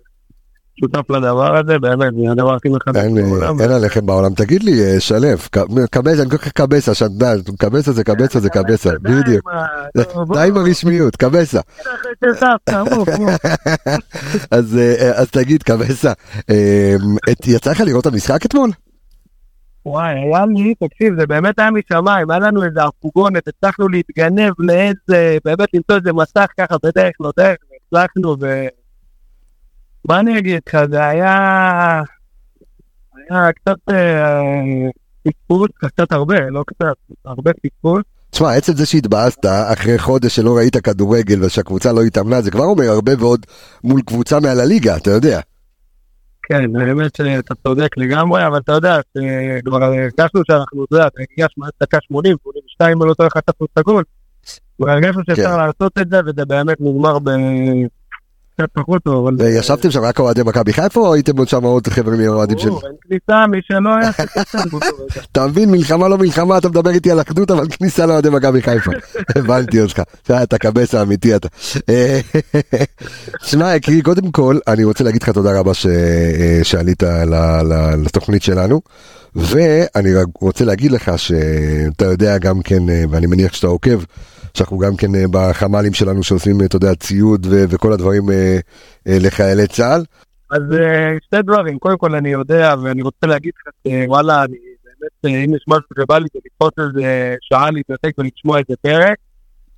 [0.81, 3.61] שותף לדבר הזה, באמת, זה הדבר הכי מחדש בעולם.
[3.61, 4.35] אין עליכם בעולם.
[4.35, 5.29] תגיד לי, אה, שלו,
[5.91, 9.51] קבסה, אני קורא לך קבסה, שדל, קבסה זה קבסה זה קבסה, עם בדיוק.
[10.35, 11.61] די עם הרשמיות, קבסה.
[14.51, 16.13] אז אה, אז תגיד, קבסה,
[16.51, 16.95] אה,
[17.47, 18.71] יצא לך לראות את המשחק אתמול?
[19.87, 25.39] וואי, היה לי, תקשיב, זה באמת היה משמיים, היה לנו איזה הפוגונת, הצלחנו להתגנב לאיזה,
[25.45, 28.67] באמת למצוא איזה מסך ככה בדרך לא דרך, והצלחנו, ו...
[30.09, 32.03] מה אני אגיד לך, זה היה...
[33.31, 34.41] היה קצת אה,
[35.23, 36.95] פספוס, קצת הרבה, לא קצת,
[37.25, 38.03] הרבה פספוס.
[38.31, 42.85] תשמע, עצם זה שהתבאסת אחרי חודש שלא ראית כדורגל ושהקבוצה לא התאמנה, זה כבר אומר
[42.85, 43.47] הרבה ועוד
[43.85, 45.41] מול קבוצה מעל הליגה, אתה יודע.
[46.43, 49.01] כן, האמת שאתה צודק לגמרי, אבל אתה יודע,
[49.65, 51.47] כבר הרגשנו שאנחנו, אתה יודע, הגיע
[51.81, 54.05] דקה 80, 82, לא טועה חטפנו את הגול.
[54.77, 55.67] כבר הרגשנו שאפשר כן.
[55.67, 57.31] לעשות את זה, וזה באמת נגמר ב...
[58.57, 59.37] קצת פחות טוב, אבל...
[59.39, 62.69] וישבתם שם רק אוהדי מכבי חיפה או הייתם עוד שם עוד חבר'ה מהאוהדים של...
[62.69, 64.11] ברור, אין כניסה, מי שלא היה.
[65.33, 68.91] אתה מבין, מלחמה לא מלחמה, אתה מדבר איתי על אחדות, אבל כניסה לאוהדי מכבי חיפה.
[69.37, 70.03] הבנתי אותך.
[70.43, 71.49] אתה- קבס האמיתי אתה.
[71.89, 72.21] אה,
[73.49, 77.03] שמע, יקרי, קודם כל, אני רוצה להגיד לך תודה רבה אה, שעלית
[78.05, 78.81] לתוכנית שלנו.
[79.37, 84.03] ואני רוצה להגיד לך שאתה יודע גם כן, אה, ואני מניח שאתה עוקב,
[84.57, 88.59] שאנחנו גם כן אה, בחמ"לים שלנו שעושים, אה, אתה יודע, ציוד ו- וכל הדברים אה,
[89.07, 90.05] לחיילי צה"ל.
[90.51, 90.63] אז
[91.27, 95.65] שתי דברים, קודם כל אני יודע, ואני רוצה להגיד לך, שוואלה, אני באמת, אם יש
[95.69, 99.17] משהו שבא לי, זה לתפוס איזה שעה להתעסק ולשמוע איזה פרק,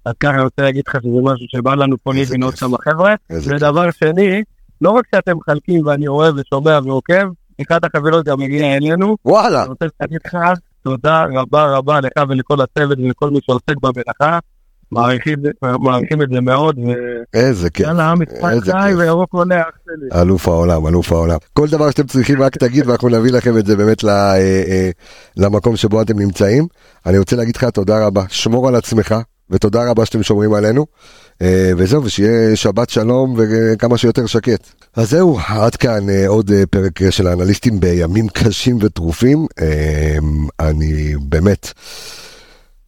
[0.05, 2.61] אז ככה אני רוצה להגיד לך שזה משהו שבא לנו פה לבנות כיף.
[2.61, 3.15] שם חבר'ה.
[3.31, 4.43] ודבר שני,
[4.81, 7.29] לא רק שאתם מחלקים ואני אוהב ושומע ועוקב,
[7.63, 9.17] אחת החבילות גם הגיעה אלינו.
[9.25, 10.37] וואלה, אני רוצה להגיד לך
[10.83, 14.39] תודה רבה רבה לך ולכל הצוות ולכל מי שעוסק במלאכה.
[14.93, 16.77] מעריכים את זה מאוד,
[17.35, 17.87] איזה כיף.
[17.87, 18.99] ויאללה, עם משחק איזה חי כיף.
[18.99, 20.21] וירוק עולה אח שלי.
[20.21, 21.39] אלוף העולם, אלוף העולם.
[21.53, 24.91] כל דבר שאתם צריכים רק תגיד ואנחנו נביא לכם את זה באמת אה, אה,
[25.37, 26.67] למקום שבו אתם נמצאים.
[27.07, 29.15] אני רוצה להגיד לך תודה רבה, שמור על עצמך
[29.51, 30.87] ותודה רבה שאתם שומרים עלינו.
[31.43, 34.71] אה, וזהו, ושיהיה שבת שלום וכמה שיותר שקט.
[34.97, 39.47] אז זהו, עד כאן עוד פרק של האנליסטים בימים קשים וטרופים.
[40.61, 41.73] אני באמת...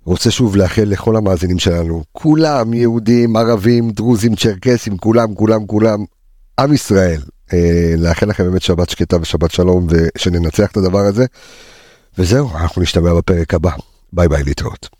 [0.08, 6.04] רוצה שוב לאחל לכל המאזינים שלנו, כולם, יהודים, ערבים, דרוזים, צ'רקסים, כולם, כולם, כולם,
[6.60, 7.20] עם ישראל,
[7.52, 11.26] אה, לאחל לכם באמת שבת שקטה ושבת שלום ושננצח את הדבר הזה.
[12.18, 13.70] וזהו, אנחנו נשתמע בפרק הבא.
[14.12, 14.97] ביי ביי להתראות.